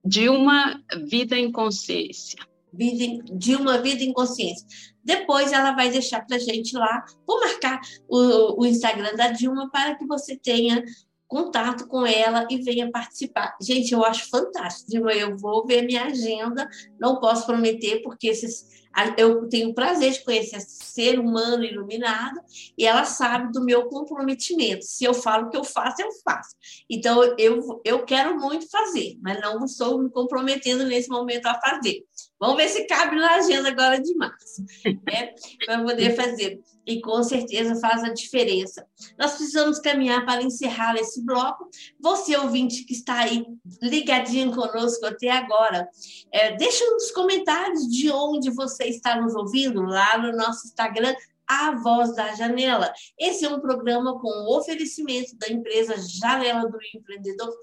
Dilma 0.04 0.82
Vida 1.08 1.38
em 1.38 1.52
Consciência. 1.52 2.40
Vida, 2.72 3.24
Dilma 3.32 3.78
Vida 3.80 4.04
em 4.04 4.12
Consciência. 4.12 4.66
Depois 5.04 5.52
ela 5.52 5.72
vai 5.72 5.90
deixar 5.92 6.26
para 6.26 6.38
gente 6.38 6.76
lá. 6.76 7.04
Vou 7.26 7.40
marcar 7.40 7.80
o, 8.08 8.62
o 8.62 8.66
Instagram 8.66 9.16
da 9.16 9.30
Dilma 9.30 9.70
para 9.70 9.96
que 9.96 10.06
você 10.06 10.38
tenha 10.38 10.84
contato 11.28 11.88
com 11.88 12.06
ela 12.06 12.46
e 12.50 12.62
venha 12.62 12.92
participar. 12.92 13.56
Gente, 13.62 13.92
eu 13.92 14.06
acho 14.06 14.30
fantástico. 14.30 15.10
Eu 15.10 15.36
vou 15.38 15.66
ver 15.66 15.82
minha 15.82 16.06
agenda, 16.06 16.70
não 17.00 17.20
posso 17.20 17.46
prometer, 17.46 18.02
porque 18.04 18.28
esses, 18.28 18.83
eu 19.18 19.48
tenho 19.50 19.70
o 19.70 19.74
prazer 19.74 20.12
de 20.12 20.24
conhecer 20.24 20.58
esse 20.58 20.84
ser 20.86 21.20
humano 21.20 21.64
iluminado 21.64 22.40
e 22.78 22.86
ela 22.86 23.06
sabe 23.06 23.52
do 23.52 23.64
meu 23.64 23.88
comprometimento. 23.88 24.86
Se 24.86 25.04
eu 25.04 25.14
falo 25.14 25.50
que 25.50 25.58
eu 25.58 25.64
faço, 25.64 26.02
eu 26.02 26.10
faço. 26.24 26.56
Então, 26.90 27.36
eu, 27.38 27.82
eu 27.84 28.04
quero 28.06 28.40
muito 28.40 28.70
fazer, 28.70 29.18
mas 29.22 29.42
não 29.42 29.66
estou 29.66 30.02
me 30.02 30.10
comprometendo 30.10 30.86
nesse 30.86 31.10
momento 31.10 31.48
a 31.48 31.60
fazer. 31.60 32.04
Vamos 32.40 32.58
ver 32.58 32.70
se 32.70 32.86
cabe 32.86 33.16
na 33.16 33.36
agenda 33.36 33.70
agora 33.70 34.00
de 34.00 34.14
março, 34.16 34.64
né? 34.86 35.34
Para 35.66 35.84
poder 35.84 36.14
fazer. 36.18 36.60
E 36.86 37.02
com 37.02 37.24
certeza 37.24 37.80
faz 37.80 38.04
a 38.04 38.14
diferença. 38.14 38.86
Nós 39.18 39.32
precisamos 39.32 39.80
caminhar 39.80 40.26
para 40.26 40.44
encerrar 40.44 40.96
esse 40.96 41.24
bloco. 41.24 41.70
Você, 42.00 42.36
ouvinte, 42.36 42.84
que 42.84 42.94
está 42.94 43.20
aí 43.20 43.46
ligadinho 43.82 44.54
conosco 44.54 45.06
até 45.06 45.30
agora, 45.30 45.88
é, 46.32 46.56
deixa 46.56 46.84
nos 46.92 47.12
comentários 47.12 47.88
de 47.88 48.12
onde 48.12 48.50
você 48.52 48.86
está 48.86 49.20
nos 49.20 49.34
ouvindo, 49.34 49.82
lá 49.82 50.18
no 50.18 50.36
nosso 50.36 50.68
Instagram, 50.68 51.16
a 51.48 51.72
Voz 51.76 52.16
da 52.16 52.34
Janela. 52.36 52.92
Esse 53.18 53.46
é 53.46 53.50
um 53.50 53.60
programa 53.60 54.20
com 54.20 54.56
oferecimento 54.56 55.36
da 55.38 55.48
empresa 55.50 55.96
Janela 55.98 56.70
do 56.70 56.78
Empreendedor 56.96 57.54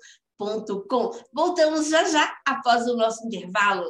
Voltamos 1.35 1.91
já 1.91 2.05
já 2.05 2.33
após 2.47 2.87
o 2.87 2.97
nosso 2.97 3.27
intervalo. 3.27 3.85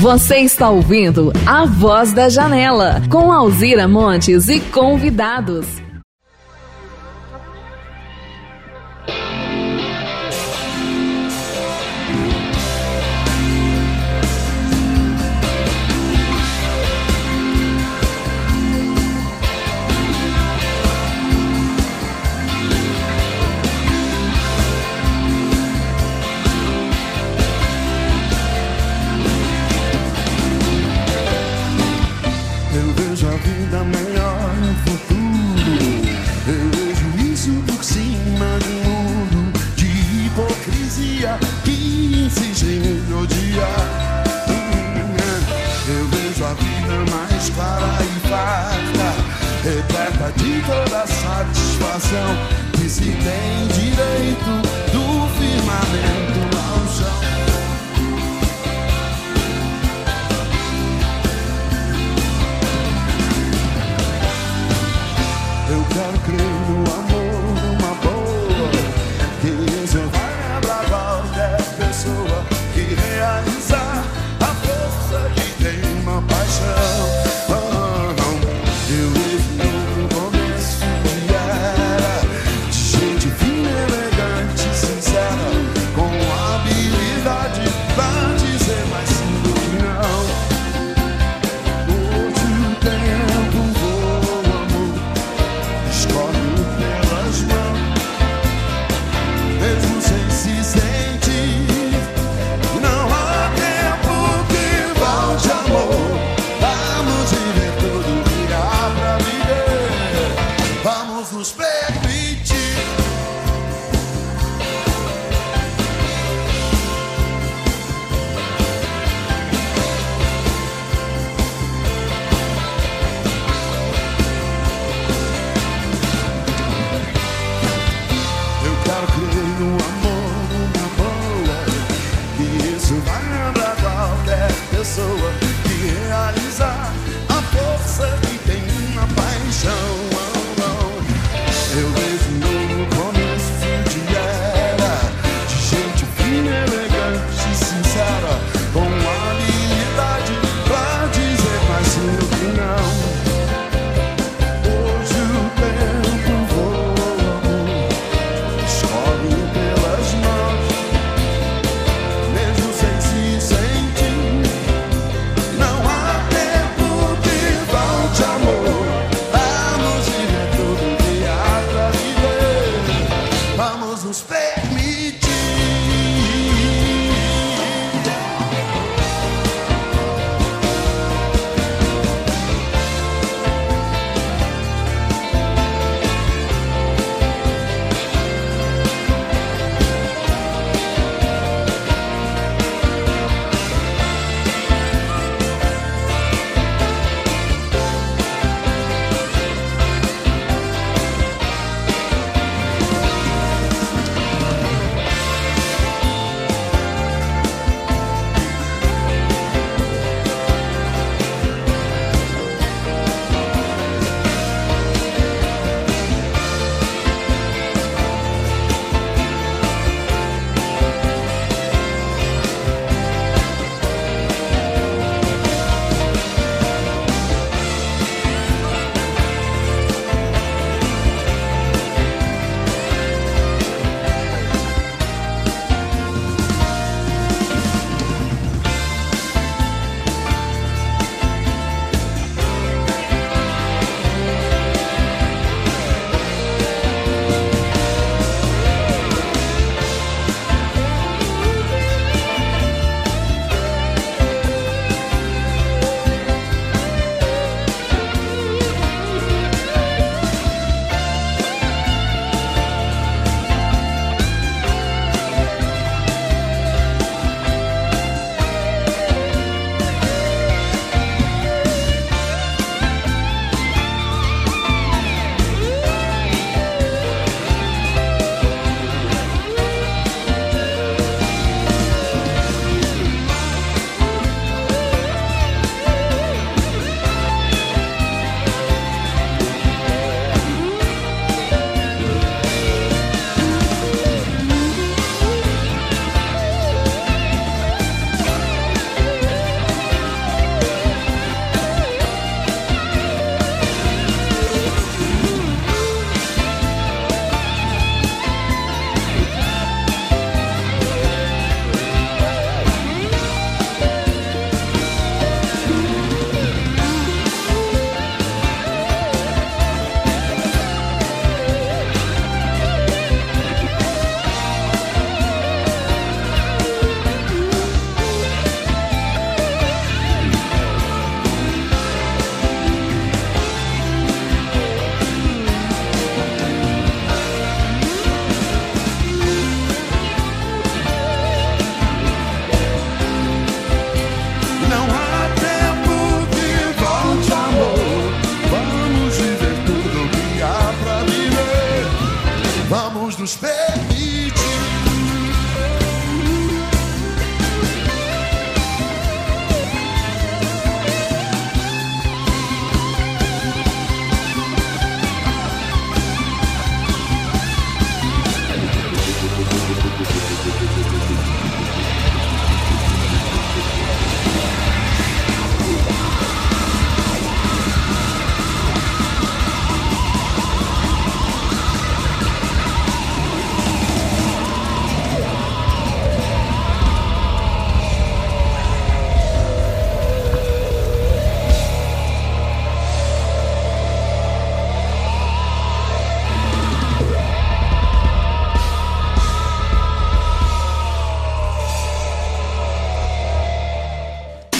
Você 0.00 0.36
está 0.38 0.68
ouvindo 0.68 1.32
A 1.46 1.64
Voz 1.64 2.12
da 2.12 2.28
Janela 2.28 3.00
com 3.10 3.32
Alzira 3.32 3.88
Montes 3.88 4.48
e 4.48 4.60
convidados. 4.60 5.85
repleta 49.66 50.32
de 50.36 50.62
toda 50.62 51.04
satisfação 51.08 52.36
que 52.72 52.88
se 52.88 53.02
tem 53.02 53.66
direito 53.74 54.62
do 54.92 55.28
firmamento. 55.36 56.35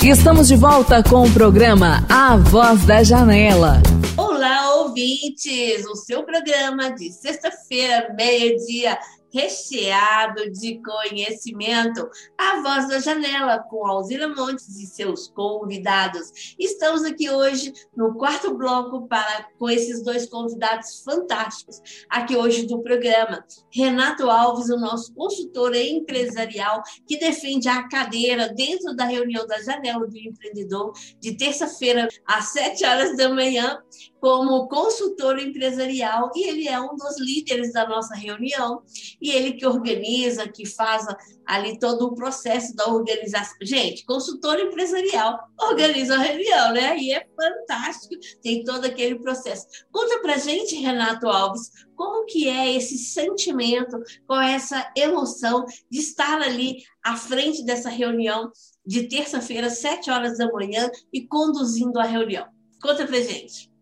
Estamos 0.09 0.46
de 0.46 0.54
volta 0.54 1.02
com 1.02 1.24
o 1.24 1.32
programa 1.32 2.07
A 2.09 2.36
Voz 2.36 2.86
da 2.86 3.02
Janela. 3.02 3.82
Olá, 4.16 4.76
ouvintes! 4.76 5.84
O 5.84 5.96
seu 5.96 6.22
programa 6.22 6.90
de 6.90 7.11
sexta-feira, 7.11 8.14
meio-dia, 8.16 8.96
recheado 9.37 10.51
de 10.51 10.80
conhecimento. 10.80 12.09
A 12.39 12.62
Voz 12.62 12.89
da 12.89 12.99
Janela, 12.99 13.59
com 13.59 13.87
Alzira 13.87 14.28
Montes 14.28 14.78
e 14.78 14.87
seus 14.87 15.28
convidados. 15.28 16.55
Estamos 16.59 17.05
aqui 17.05 17.28
hoje 17.28 17.70
no 17.95 18.14
quarto 18.14 18.57
bloco 18.57 19.07
para 19.07 19.47
com 19.59 19.68
esses 19.68 20.03
dois 20.03 20.26
convidados 20.26 21.03
fantásticos, 21.05 21.82
aqui 22.09 22.34
hoje 22.34 22.66
do 22.66 22.80
programa. 22.80 23.45
Renato 23.70 24.30
Alves, 24.30 24.70
o 24.70 24.78
nosso 24.78 25.12
consultor 25.12 25.74
empresarial, 25.74 26.82
que 27.07 27.18
defende 27.18 27.68
a 27.68 27.87
cadeira 27.89 28.49
dentro 28.49 28.97
da 28.97 29.05
reunião 29.05 29.47
da 29.47 29.61
Janela 29.61 30.07
do 30.07 30.16
Empreendedor, 30.16 30.95
de 31.20 31.37
terça-feira, 31.37 32.09
às 32.26 32.53
sete 32.53 32.87
horas 32.87 33.14
da 33.18 33.28
manhã, 33.28 33.78
como 34.27 34.66
consultor 34.66 35.39
empresarial, 35.39 36.33
e 36.35 36.49
ele 36.49 36.66
é 36.66 36.81
um 36.81 36.97
dos 36.97 37.16
líderes 37.20 37.72
da 37.72 37.89
nossa 37.89 38.12
reunião 38.12 38.83
e 39.22 39.31
ele 39.31 39.53
que 39.53 39.64
organiza, 39.64 40.49
que 40.49 40.66
faz 40.66 41.07
ali 41.47 41.79
todo 41.79 42.07
o 42.07 42.14
processo 42.16 42.74
da 42.74 42.89
organização. 42.89 43.57
Gente, 43.62 44.05
consultor 44.05 44.59
empresarial 44.59 45.39
organiza 45.57 46.16
a 46.16 46.18
reunião, 46.18 46.72
né? 46.72 46.99
E 46.99 47.12
é 47.12 47.24
fantástico, 47.37 48.16
tem 48.43 48.64
todo 48.64 48.85
aquele 48.85 49.16
processo. 49.20 49.64
Conta 49.93 50.18
pra 50.18 50.39
gente, 50.39 50.74
Renato 50.74 51.29
Alves, 51.29 51.70
como 51.95 52.27
que 52.27 52.49
é 52.49 52.74
esse 52.74 52.99
sentimento, 52.99 53.97
qual 54.27 54.41
é 54.41 54.55
essa 54.55 54.91
emoção 54.97 55.64
de 55.89 56.01
estar 56.01 56.43
ali 56.43 56.83
à 57.01 57.16
frente 57.16 57.64
dessa 57.64 57.89
reunião 57.89 58.51
de 58.85 59.05
terça-feira, 59.05 59.70
sete 59.70 60.11
horas 60.11 60.37
da 60.37 60.51
manhã, 60.51 60.91
e 61.12 61.24
conduzindo 61.29 62.01
a 62.01 62.05
reunião. 62.05 62.49
Conta 62.83 63.07
pra 63.07 63.20
gente. 63.20 63.76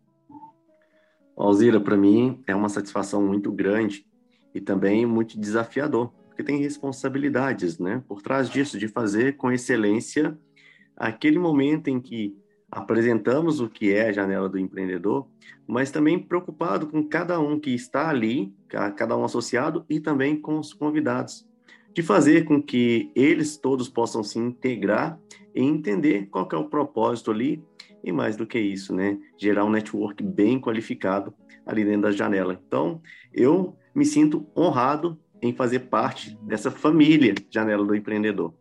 Alzira, 1.37 1.81
para 1.81 1.97
mim 1.97 2.43
é 2.47 2.55
uma 2.55 2.69
satisfação 2.69 3.23
muito 3.23 3.51
grande 3.51 4.07
e 4.55 4.61
também 4.61 5.05
muito 5.05 5.39
desafiador, 5.39 6.13
porque 6.29 6.45
tem 6.45 6.59
responsabilidades, 6.59 7.79
né, 7.79 8.03
por 8.07 8.23
trás 8.23 8.49
disso, 8.49 8.79
de 8.79 8.87
fazer 8.87 9.37
com 9.37 9.51
excelência 9.51 10.39
aquele 10.97 11.39
momento 11.39 11.89
em 11.89 12.01
que 12.01 12.37
apresentamos 12.71 13.61
o 13.61 13.69
que 13.69 13.93
é 13.93 14.09
a 14.09 14.13
janela 14.13 14.49
do 14.49 14.59
empreendedor, 14.59 15.27
mas 15.67 15.91
também 15.91 16.19
preocupado 16.19 16.87
com 16.87 17.05
cada 17.05 17.39
um 17.39 17.59
que 17.59 17.71
está 17.71 18.09
ali, 18.09 18.53
cada 18.69 19.17
um 19.17 19.25
associado 19.25 19.85
e 19.89 20.01
também 20.01 20.41
com 20.41 20.59
os 20.59 20.73
convidados, 20.73 21.47
de 21.93 22.03
fazer 22.03 22.45
com 22.45 22.61
que 22.61 23.11
eles 23.15 23.57
todos 23.57 23.89
possam 23.89 24.25
se 24.25 24.39
integrar 24.39 25.19
e 25.55 25.63
entender 25.63 26.27
qual 26.27 26.49
é 26.53 26.57
o 26.57 26.69
propósito 26.69 27.31
ali 27.31 27.63
e 28.05 28.13
mais 28.13 28.37
do 28.37 28.47
que 28.47 28.59
isso, 28.59 28.95
né, 28.95 29.19
gerar 29.39 29.65
um 29.65 29.71
network 29.71 30.23
bem 30.23 30.61
qualificado 30.61 31.35
ali 31.67 31.85
dentro 31.85 32.03
da 32.03 32.13
janela. 32.13 32.61
Então, 32.67 33.01
eu 33.33 33.77
me 33.95 34.05
sinto 34.05 34.47
honrado 34.57 35.19
em 35.41 35.55
fazer 35.55 35.81
parte 35.81 36.37
dessa 36.43 36.71
família 36.71 37.35
Janela 37.51 37.85
do 37.85 37.95
Empreendedor. 37.95 38.55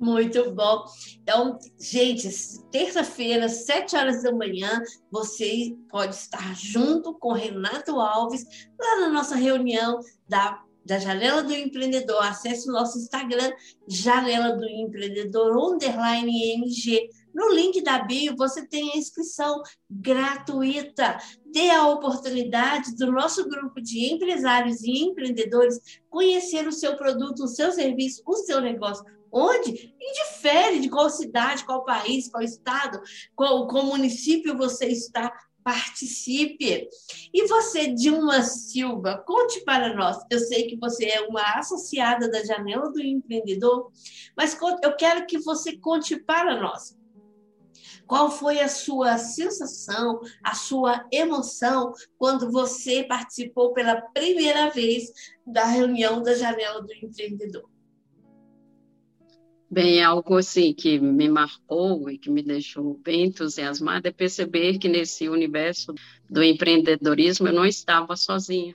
Muito 0.00 0.52
bom. 0.52 0.84
Então, 1.20 1.58
gente, 1.80 2.28
terça-feira, 2.70 3.48
sete 3.48 3.96
horas 3.96 4.22
da 4.22 4.30
manhã, 4.32 4.80
você 5.10 5.74
pode 5.88 6.14
estar 6.14 6.54
junto 6.54 7.14
com 7.14 7.32
Renato 7.32 7.98
Alves 7.98 8.44
lá 8.78 9.00
na 9.00 9.08
nossa 9.08 9.34
reunião 9.34 9.98
da, 10.28 10.62
da 10.86 11.00
Janela 11.00 11.42
do 11.42 11.52
Empreendedor. 11.52 12.22
Acesse 12.22 12.68
o 12.68 12.72
nosso 12.72 12.96
Instagram, 12.98 13.50
Janela 13.88 14.56
do 14.56 14.64
Empreendedor, 14.64 15.56
underline 15.56 16.54
MG. 16.54 17.08
No 17.38 17.54
link 17.54 17.80
da 17.82 18.00
bio, 18.00 18.34
você 18.36 18.66
tem 18.66 18.90
a 18.90 18.96
inscrição 18.96 19.62
gratuita. 19.88 21.18
Dê 21.46 21.70
a 21.70 21.86
oportunidade 21.86 22.96
do 22.96 23.12
nosso 23.12 23.48
grupo 23.48 23.80
de 23.80 24.12
empresários 24.12 24.82
e 24.82 25.04
empreendedores 25.04 25.78
conhecer 26.10 26.66
o 26.66 26.72
seu 26.72 26.96
produto, 26.96 27.44
o 27.44 27.48
seu 27.48 27.70
serviço, 27.70 28.24
o 28.26 28.34
seu 28.38 28.60
negócio. 28.60 29.04
Onde? 29.30 29.94
Indifere 30.00 30.80
de 30.80 30.88
qual 30.88 31.08
cidade, 31.08 31.64
qual 31.64 31.84
país, 31.84 32.28
qual 32.28 32.42
estado, 32.42 33.00
qual, 33.36 33.68
qual 33.68 33.84
município 33.84 34.56
você 34.56 34.86
está 34.86 35.32
participe. 35.62 36.88
E 37.32 37.46
você, 37.46 37.92
Dilma 37.92 38.42
Silva, 38.42 39.22
conte 39.26 39.62
para 39.64 39.94
nós. 39.94 40.16
Eu 40.30 40.40
sei 40.40 40.66
que 40.66 40.76
você 40.76 41.04
é 41.04 41.20
uma 41.20 41.42
associada 41.58 42.28
da 42.28 42.42
Janela 42.42 42.90
do 42.90 43.00
Empreendedor, 43.00 43.92
mas 44.34 44.58
eu 44.82 44.96
quero 44.96 45.26
que 45.26 45.38
você 45.38 45.76
conte 45.76 46.16
para 46.16 46.58
nós. 46.58 46.97
Qual 48.08 48.30
foi 48.30 48.58
a 48.58 48.68
sua 48.68 49.18
sensação, 49.18 50.18
a 50.42 50.54
sua 50.54 51.06
emoção 51.12 51.92
quando 52.16 52.50
você 52.50 53.04
participou 53.04 53.74
pela 53.74 54.00
primeira 54.00 54.70
vez 54.70 55.12
da 55.46 55.66
reunião 55.66 56.22
da 56.22 56.34
Janela 56.34 56.80
do 56.80 56.90
Empreendedor? 56.94 57.68
Bem, 59.70 60.02
algo 60.02 60.38
assim 60.38 60.72
que 60.72 60.98
me 60.98 61.28
marcou 61.28 62.08
e 62.08 62.16
que 62.16 62.30
me 62.30 62.42
deixou 62.42 62.94
bem 62.94 63.24
entusiasmada 63.26 64.08
é 64.08 64.12
perceber 64.12 64.78
que 64.78 64.88
nesse 64.88 65.28
universo 65.28 65.94
do 66.30 66.42
empreendedorismo 66.42 67.48
eu 67.48 67.52
não 67.52 67.66
estava 67.66 68.16
sozinha 68.16 68.74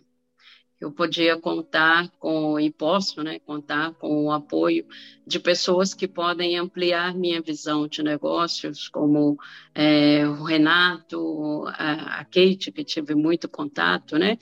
eu 0.83 0.91
podia 0.91 1.37
contar 1.37 2.09
com, 2.19 2.59
e 2.59 2.69
posso 2.69 3.23
né, 3.23 3.39
contar 3.39 3.93
com 3.93 4.25
o 4.25 4.31
apoio 4.31 4.85
de 5.25 5.39
pessoas 5.39 5.93
que 5.93 6.07
podem 6.07 6.57
ampliar 6.57 7.15
minha 7.15 7.41
visão 7.41 7.87
de 7.87 8.03
negócios, 8.03 8.89
como 8.89 9.37
é, 9.73 10.27
o 10.27 10.43
Renato, 10.43 11.63
a, 11.67 12.19
a, 12.19 12.25
Kate, 12.25 12.71
que 12.71 12.83
tive 12.83 13.15
muito 13.15 13.47
contato, 13.47 14.17
né? 14.17 14.37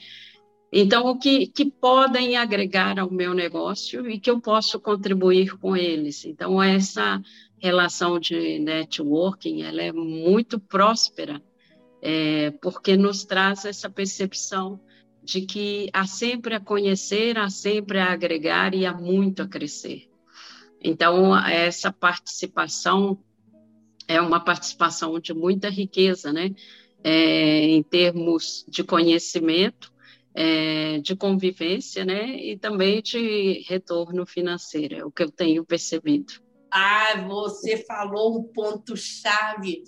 Então, 0.74 1.06
o 1.08 1.20
que, 1.20 1.48
que 1.48 1.70
podem 1.70 2.38
agregar 2.38 2.98
ao 2.98 3.12
meu 3.12 3.34
negócio 3.34 4.10
e 4.10 4.18
que 4.18 4.32
eu 4.32 4.40
posso 4.40 4.80
contribuir 4.80 5.58
com 5.60 5.76
eles. 5.76 6.26
Então, 6.26 6.64
essa 6.64 7.22
relação 7.60 8.18
de 8.20 8.58
networking, 8.58 9.64
ela 9.64 9.82
é 9.82 9.92
muito 9.92 10.60
próspera, 10.60 11.42
é, 12.02 12.52
porque 12.62 12.96
nos 12.98 13.26
traz 13.26 13.66
essa 13.66 13.90
percepção 13.90 14.80
de 15.24 15.42
que 15.42 15.90
há 15.94 16.06
sempre 16.06 16.56
a 16.56 16.60
conhecer, 16.60 17.38
há 17.38 17.50
sempre 17.50 18.00
a 18.00 18.12
agregar 18.12 18.74
e 18.74 18.86
há 18.86 18.94
muito 18.94 19.42
a 19.44 19.48
crescer. 19.48 20.10
Então, 20.84 21.38
essa 21.46 21.92
participação 21.92 23.20
é 24.08 24.20
uma 24.20 24.40
participação 24.40 25.20
de 25.20 25.34
muita 25.34 25.70
riqueza, 25.70 26.34
né? 26.34 26.54
É, 27.04 27.66
em 27.66 27.82
termos 27.82 28.66
de 28.68 28.84
conhecimento, 28.84 29.92
é, 30.34 31.00
de 31.00 31.16
convivência, 31.16 32.04
né? 32.04 32.36
E 32.36 32.58
também 32.58 33.02
de 33.02 33.64
retorno 33.68 34.26
financeiro, 34.26 34.96
é 34.96 35.06
o 35.06 35.12
que 35.12 35.24
eu 35.24 35.32
tenho 35.32 35.64
percebido. 35.64 36.34
Ah, 36.72 37.26
você 37.28 37.78
falou 37.86 38.40
um 38.40 38.44
ponto-chave, 38.44 39.84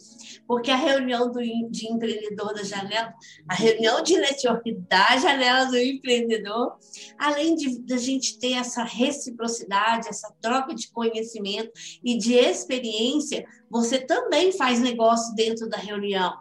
porque 0.46 0.70
a 0.70 0.76
reunião 0.76 1.32
do, 1.32 1.40
de 1.40 1.88
empreendedor 1.88 2.54
da 2.54 2.62
janela, 2.62 3.14
a 3.48 3.56
reunião 3.56 4.04
de 4.04 4.18
network 4.18 4.74
da 4.90 5.16
janela 5.18 5.66
do 5.66 5.78
empreendedor, 5.78 6.78
além 7.18 7.56
de, 7.56 7.80
de 7.80 7.94
a 7.94 7.98
gente 7.98 8.38
ter 8.38 8.54
essa 8.54 8.84
reciprocidade, 8.84 10.10
essa 10.10 10.36
troca 10.42 10.76
de 10.76 10.92
conhecimento 10.92 11.72
e 12.04 12.18
de 12.18 12.34
experiência, 12.34 13.46
você 13.70 13.98
também 14.00 14.52
faz 14.52 14.80
negócio 14.80 15.34
dentro 15.36 15.70
da 15.70 15.78
reunião. 15.78 16.34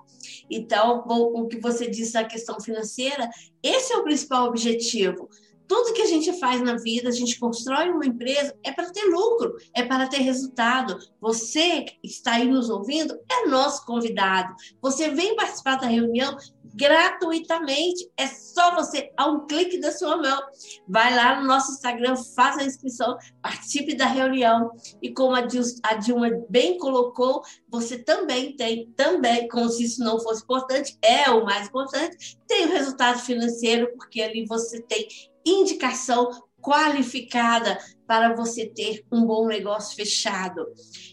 Então, 0.51 1.05
o 1.07 1.47
que 1.47 1.59
você 1.61 1.89
disse 1.89 2.15
da 2.15 2.25
questão 2.25 2.61
financeira, 2.61 3.29
esse 3.63 3.93
é 3.93 3.97
o 3.97 4.05
principal 4.05 4.47
objetivo. 4.47 5.29
Tudo 5.73 5.95
que 5.95 6.03
a 6.03 6.07
gente 6.07 6.39
faz 6.39 6.61
na 6.61 6.77
vida, 6.77 7.09
a 7.09 7.13
gente 7.13 7.41
constrói 7.41 7.89
uma 7.89 8.05
empresa, 8.05 8.55
é 8.63 8.71
para 8.71 8.91
ter 8.91 9.05
lucro, 9.05 9.57
é 9.75 9.83
para 9.83 10.07
ter 10.07 10.19
resultado. 10.19 10.99
Você 11.19 11.85
que 11.85 11.99
está 12.05 12.33
aí 12.33 12.47
nos 12.47 12.69
ouvindo 12.69 13.19
é 13.27 13.47
nosso 13.49 13.87
convidado. 13.87 14.55
Você 14.83 15.09
vem 15.09 15.35
participar 15.35 15.77
da 15.77 15.87
reunião 15.87 16.37
gratuitamente. 16.75 18.07
É 18.19 18.27
só 18.27 18.75
você, 18.75 19.11
a 19.17 19.31
um 19.31 19.47
clique 19.47 19.79
da 19.79 19.93
sua 19.93 20.19
mão, 20.19 20.43
vai 20.87 21.15
lá 21.15 21.41
no 21.41 21.47
nosso 21.47 21.73
Instagram, 21.73 22.17
faça 22.17 22.61
a 22.61 22.65
inscrição, 22.65 23.17
participe 23.41 23.95
da 23.95 24.07
reunião. 24.07 24.71
E 25.01 25.11
como 25.11 25.35
a 25.35 25.95
Dilma 25.95 26.29
bem 26.51 26.77
colocou, 26.77 27.43
você 27.71 27.97
também 27.97 28.55
tem, 28.57 28.91
também, 28.95 29.49
como 29.49 29.71
se 29.71 29.85
isso 29.85 30.05
não 30.05 30.21
fosse 30.21 30.43
importante, 30.43 30.99
é 31.01 31.31
o 31.31 31.47
mais 31.47 31.69
importante, 31.69 32.39
tem 32.47 32.67
o 32.67 32.73
resultado 32.73 33.21
financeiro, 33.21 33.91
porque 33.97 34.21
ali 34.21 34.45
você 34.45 34.83
tem 34.83 35.09
indicação 35.45 36.31
qualificada 36.63 37.77
para 38.07 38.35
você 38.35 38.67
ter 38.67 39.05
um 39.11 39.27
bom 39.27 39.47
negócio 39.47 39.97
fechado. 39.97 40.65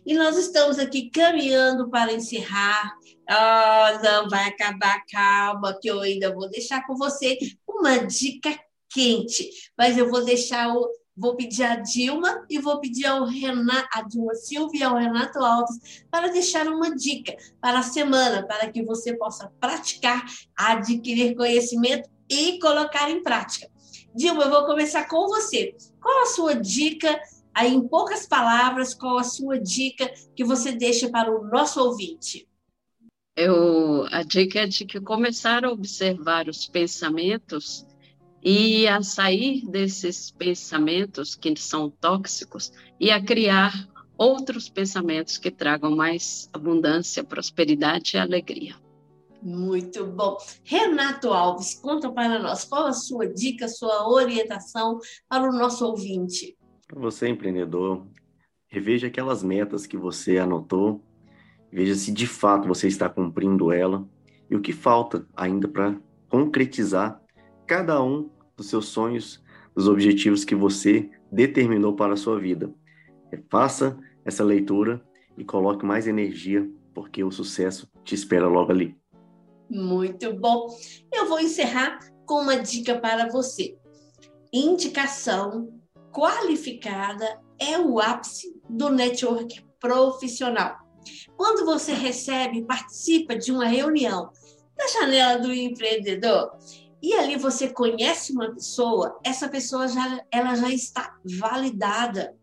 E 0.05 0.13
nós 0.13 0.37
estamos 0.37 0.77
aqui 0.77 1.09
caminhando 1.09 1.89
para 1.89 2.13
encerrar. 2.13 2.93
Oh, 3.29 4.03
não 4.03 4.29
vai 4.29 4.47
acabar, 4.47 5.03
calma, 5.11 5.77
que 5.81 5.89
eu 5.89 5.99
ainda 6.01 6.33
vou 6.33 6.49
deixar 6.49 6.85
com 6.85 6.95
você 6.95 7.37
uma 7.67 7.97
dica 7.97 8.57
quente. 8.89 9.49
Mas 9.77 9.97
eu 9.97 10.09
vou 10.09 10.23
deixar 10.23 10.73
o. 10.73 10.87
Vou 11.21 11.35
pedir 11.35 11.63
a 11.63 11.75
Dilma 11.75 12.45
e 12.49 12.59
vou 12.59 12.79
pedir 12.79 13.05
ao 13.05 13.25
Renato, 13.25 13.89
a 13.91 14.03
Dilma 14.03 14.33
Silva 14.35 14.71
e 14.73 14.81
ao 14.81 14.95
Renato 14.95 15.39
Alves 15.39 16.05
para 16.09 16.29
deixar 16.29 16.65
uma 16.67 16.95
dica 16.95 17.35
para 17.59 17.79
a 17.79 17.83
semana, 17.83 18.47
para 18.47 18.71
que 18.71 18.81
você 18.85 19.17
possa 19.17 19.51
praticar, 19.59 20.25
adquirir 20.55 21.35
conhecimento 21.35 22.09
e 22.29 22.57
colocar 22.59 23.11
em 23.11 23.21
prática. 23.21 23.69
Dilma, 24.15 24.43
eu 24.43 24.49
vou 24.49 24.65
começar 24.65 25.07
com 25.07 25.27
você. 25.27 25.75
Qual 26.01 26.23
a 26.23 26.25
sua 26.27 26.55
dica, 26.55 27.19
aí 27.53 27.73
em 27.73 27.87
poucas 27.87 28.25
palavras, 28.25 28.93
qual 28.93 29.17
a 29.17 29.23
sua 29.23 29.59
dica 29.59 30.11
que 30.35 30.43
você 30.43 30.71
deixa 30.71 31.09
para 31.09 31.31
o 31.31 31.45
nosso 31.47 31.79
ouvinte? 31.81 32.47
Eu, 33.35 34.05
a 34.11 34.23
dica 34.23 34.61
é 34.61 34.67
de 34.67 34.85
que 34.85 34.99
começar 34.99 35.63
a 35.63 35.71
observar 35.71 36.49
os 36.49 36.67
pensamentos 36.67 37.85
e 38.43 38.87
a 38.87 39.01
sair 39.01 39.65
desses 39.65 40.31
pensamentos 40.31 41.35
que 41.35 41.55
são 41.55 41.89
tóxicos 41.89 42.71
e 42.99 43.11
a 43.11 43.23
criar 43.23 43.87
outros 44.17 44.67
pensamentos 44.67 45.37
que 45.37 45.49
tragam 45.49 45.95
mais 45.95 46.49
abundância, 46.51 47.23
prosperidade 47.23 48.17
e 48.17 48.19
alegria. 48.19 48.75
Muito 49.41 50.05
bom. 50.05 50.37
Renato 50.63 51.29
Alves, 51.29 51.75
conta 51.75 52.11
para 52.11 52.39
nós 52.39 52.65
qual 52.65 52.87
a 52.87 52.93
sua 52.93 53.27
dica, 53.27 53.67
sua 53.67 54.09
orientação 54.09 54.99
para 55.27 55.49
o 55.49 55.53
nosso 55.53 55.85
ouvinte. 55.85 56.57
Para 56.87 56.99
você, 56.99 57.27
empreendedor, 57.29 58.05
reveja 58.67 59.07
aquelas 59.07 59.43
metas 59.43 59.85
que 59.85 59.97
você 59.97 60.37
anotou, 60.37 61.03
veja 61.71 61.95
se 61.95 62.11
de 62.11 62.27
fato 62.27 62.67
você 62.67 62.87
está 62.87 63.07
cumprindo 63.07 63.71
ela 63.71 64.07
e 64.49 64.55
o 64.55 64.61
que 64.61 64.73
falta 64.73 65.25
ainda 65.35 65.67
para 65.67 65.95
concretizar 66.27 67.21
cada 67.65 68.01
um 68.03 68.29
dos 68.57 68.67
seus 68.67 68.87
sonhos, 68.87 69.43
dos 69.75 69.87
objetivos 69.87 70.43
que 70.43 70.55
você 70.55 71.09
determinou 71.31 71.95
para 71.95 72.13
a 72.13 72.17
sua 72.17 72.39
vida. 72.39 72.73
Faça 73.49 73.97
essa 74.25 74.43
leitura 74.43 75.01
e 75.37 75.45
coloque 75.45 75.85
mais 75.85 76.07
energia, 76.07 76.69
porque 76.93 77.23
o 77.23 77.31
sucesso 77.31 77.89
te 78.03 78.15
espera 78.15 78.47
logo 78.47 78.71
ali. 78.71 78.97
Muito 79.69 80.33
bom. 80.33 80.67
Eu 81.13 81.27
vou 81.27 81.39
encerrar 81.39 81.99
com 82.25 82.41
uma 82.41 82.57
dica 82.57 82.97
para 82.99 83.29
você. 83.29 83.77
Indicação 84.51 85.69
qualificada 86.11 87.39
é 87.59 87.77
o 87.77 87.99
ápice 87.99 88.59
do 88.67 88.89
network 88.89 89.63
profissional. 89.79 90.77
Quando 91.37 91.65
você 91.65 91.93
recebe, 91.93 92.65
participa 92.65 93.35
de 93.35 93.51
uma 93.51 93.65
reunião 93.65 94.31
da 94.75 94.87
janela 94.87 95.39
do 95.39 95.53
empreendedor 95.53 96.51
e 97.01 97.13
ali 97.13 97.37
você 97.37 97.69
conhece 97.69 98.33
uma 98.33 98.53
pessoa, 98.53 99.19
essa 99.23 99.47
pessoa 99.47 99.87
já, 99.87 100.21
ela 100.31 100.55
já 100.55 100.69
está 100.69 101.17
validada 101.23 102.35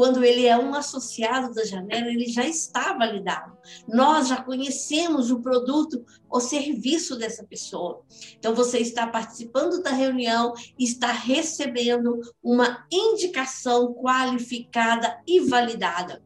quando 0.00 0.24
ele 0.24 0.46
é 0.46 0.56
um 0.56 0.74
associado 0.74 1.52
da 1.52 1.62
janela, 1.62 2.06
ele 2.06 2.24
já 2.24 2.46
está 2.46 2.94
validado. 2.94 3.52
Nós 3.86 4.28
já 4.28 4.42
conhecemos 4.42 5.30
o 5.30 5.42
produto 5.42 6.02
ou 6.26 6.40
serviço 6.40 7.18
dessa 7.18 7.44
pessoa. 7.44 8.02
Então, 8.38 8.54
você 8.54 8.78
está 8.78 9.06
participando 9.06 9.82
da 9.82 9.90
reunião, 9.90 10.54
está 10.78 11.12
recebendo 11.12 12.18
uma 12.42 12.86
indicação 12.90 13.92
qualificada 13.92 15.20
e 15.26 15.40
validada. 15.40 16.22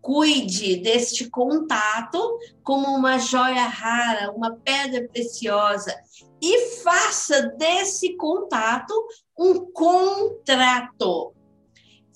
Cuide 0.00 0.78
deste 0.78 1.30
contato 1.30 2.40
como 2.64 2.88
uma 2.88 3.18
joia 3.18 3.68
rara, 3.68 4.32
uma 4.32 4.56
pedra 4.56 5.06
preciosa 5.06 5.94
e 6.42 6.74
faça 6.82 7.42
desse 7.56 8.16
contato 8.16 8.92
um 9.38 9.60
contrato 9.70 11.32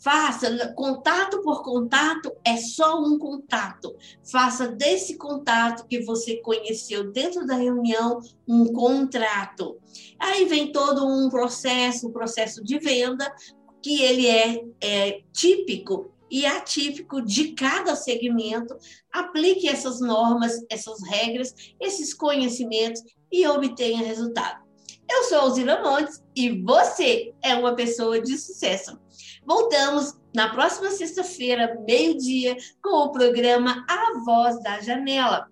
Faça 0.06 0.72
contato 0.76 1.42
por 1.42 1.64
contato, 1.64 2.32
é 2.44 2.56
só 2.56 3.02
um 3.02 3.18
contato. 3.18 3.92
Faça 4.22 4.68
desse 4.68 5.16
contato 5.16 5.84
que 5.88 6.04
você 6.04 6.36
conheceu 6.36 7.10
dentro 7.10 7.44
da 7.44 7.56
reunião 7.56 8.20
um 8.46 8.72
contrato. 8.72 9.76
Aí 10.16 10.44
vem 10.44 10.70
todo 10.70 11.04
um 11.04 11.28
processo, 11.28 12.06
um 12.06 12.12
processo 12.12 12.62
de 12.62 12.78
venda, 12.78 13.34
que 13.82 14.00
ele 14.00 14.28
é, 14.28 14.62
é 14.80 15.22
típico 15.32 16.12
e 16.30 16.46
atípico 16.46 17.20
de 17.20 17.48
cada 17.54 17.96
segmento. 17.96 18.76
Aplique 19.12 19.66
essas 19.66 20.00
normas, 20.00 20.64
essas 20.70 21.02
regras, 21.02 21.52
esses 21.80 22.14
conhecimentos 22.14 23.02
e 23.32 23.44
obtenha 23.44 24.06
resultado. 24.06 24.64
Eu 25.10 25.24
sou 25.24 25.38
Alzira 25.38 25.82
Montes 25.82 26.22
e 26.36 26.62
você 26.62 27.34
é 27.42 27.56
uma 27.56 27.74
pessoa 27.74 28.20
de 28.20 28.38
sucesso. 28.38 28.96
Voltamos 29.46 30.14
na 30.34 30.48
próxima 30.48 30.90
sexta-feira, 30.90 31.80
meio-dia, 31.86 32.56
com 32.82 33.04
o 33.04 33.12
programa 33.12 33.84
A 33.88 34.18
Voz 34.24 34.62
da 34.62 34.80
Janela. 34.80 35.48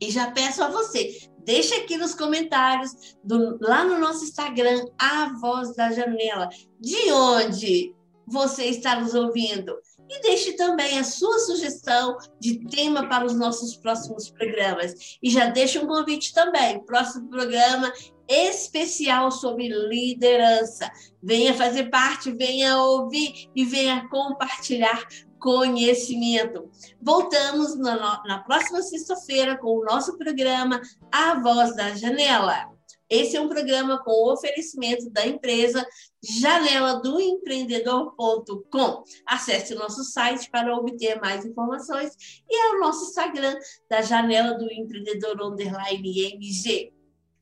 E 0.00 0.10
já 0.10 0.30
peço 0.30 0.62
a 0.62 0.68
você, 0.68 1.28
deixa 1.44 1.76
aqui 1.76 1.96
nos 1.96 2.14
comentários, 2.14 3.16
do, 3.22 3.58
lá 3.60 3.84
no 3.84 3.98
nosso 3.98 4.24
Instagram, 4.24 4.84
A 4.98 5.32
Voz 5.40 5.74
da 5.74 5.90
Janela, 5.90 6.48
de 6.80 7.12
onde 7.12 7.94
você 8.26 8.64
está 8.66 9.00
nos 9.00 9.14
ouvindo. 9.14 9.76
E 10.08 10.20
deixe 10.20 10.52
também 10.52 10.98
a 10.98 11.04
sua 11.04 11.38
sugestão 11.38 12.16
de 12.38 12.60
tema 12.68 13.08
para 13.08 13.24
os 13.24 13.34
nossos 13.34 13.76
próximos 13.76 14.30
programas. 14.30 15.18
E 15.22 15.30
já 15.30 15.46
deixe 15.46 15.78
um 15.78 15.86
convite 15.86 16.32
também. 16.32 16.84
Próximo 16.84 17.28
programa 17.28 17.92
especial 18.28 19.30
sobre 19.30 19.68
liderança. 19.68 20.90
Venha 21.22 21.54
fazer 21.54 21.90
parte, 21.90 22.32
venha 22.32 22.78
ouvir 22.78 23.50
e 23.54 23.64
venha 23.64 24.08
compartilhar 24.08 25.06
conhecimento. 25.38 26.70
Voltamos 27.00 27.76
na, 27.76 28.22
na 28.24 28.38
próxima 28.38 28.82
sexta-feira 28.82 29.58
com 29.58 29.78
o 29.78 29.84
nosso 29.84 30.16
programa 30.16 30.80
A 31.12 31.38
Voz 31.40 31.76
da 31.76 31.94
Janela. 31.94 32.74
Esse 33.10 33.36
é 33.36 33.40
um 33.40 33.48
programa 33.48 34.02
com 34.02 34.32
oferecimento 34.32 35.10
da 35.10 35.26
empresa 35.26 35.86
janela 36.22 36.94
do 36.94 37.20
empreendedor.com. 37.20 39.04
Acesse 39.26 39.74
nosso 39.74 40.02
site 40.02 40.50
para 40.50 40.74
obter 40.74 41.20
mais 41.20 41.44
informações 41.44 42.12
e 42.48 42.56
é 42.56 42.70
o 42.70 42.80
nosso 42.80 43.10
Instagram 43.10 43.54
da 43.90 44.00
janela 44.00 44.54
do 44.54 44.72
empreendedor 44.72 45.40
underline 45.42 46.32
MG. 46.32 46.92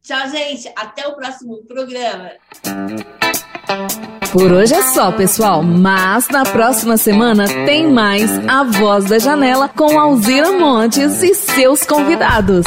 Tchau, 0.03 0.29
gente. 0.31 0.71
Até 0.77 1.07
o 1.07 1.15
próximo 1.15 1.59
programa. 1.67 2.31
Por 4.33 4.51
hoje 4.51 4.75
é 4.75 4.83
só, 4.83 5.13
pessoal. 5.13 5.63
Mas 5.63 6.29
na 6.29 6.45
próxima 6.45 6.97
semana 6.97 7.47
tem 7.67 7.87
mais 7.87 8.31
A 8.49 8.65
Voz 8.65 9.05
da 9.05 9.19
Janela 9.19 9.69
com 9.69 9.99
Alzira 10.01 10.53
Montes 10.53 11.23
e 11.23 11.35
seus 11.35 11.85
convidados. 11.85 12.67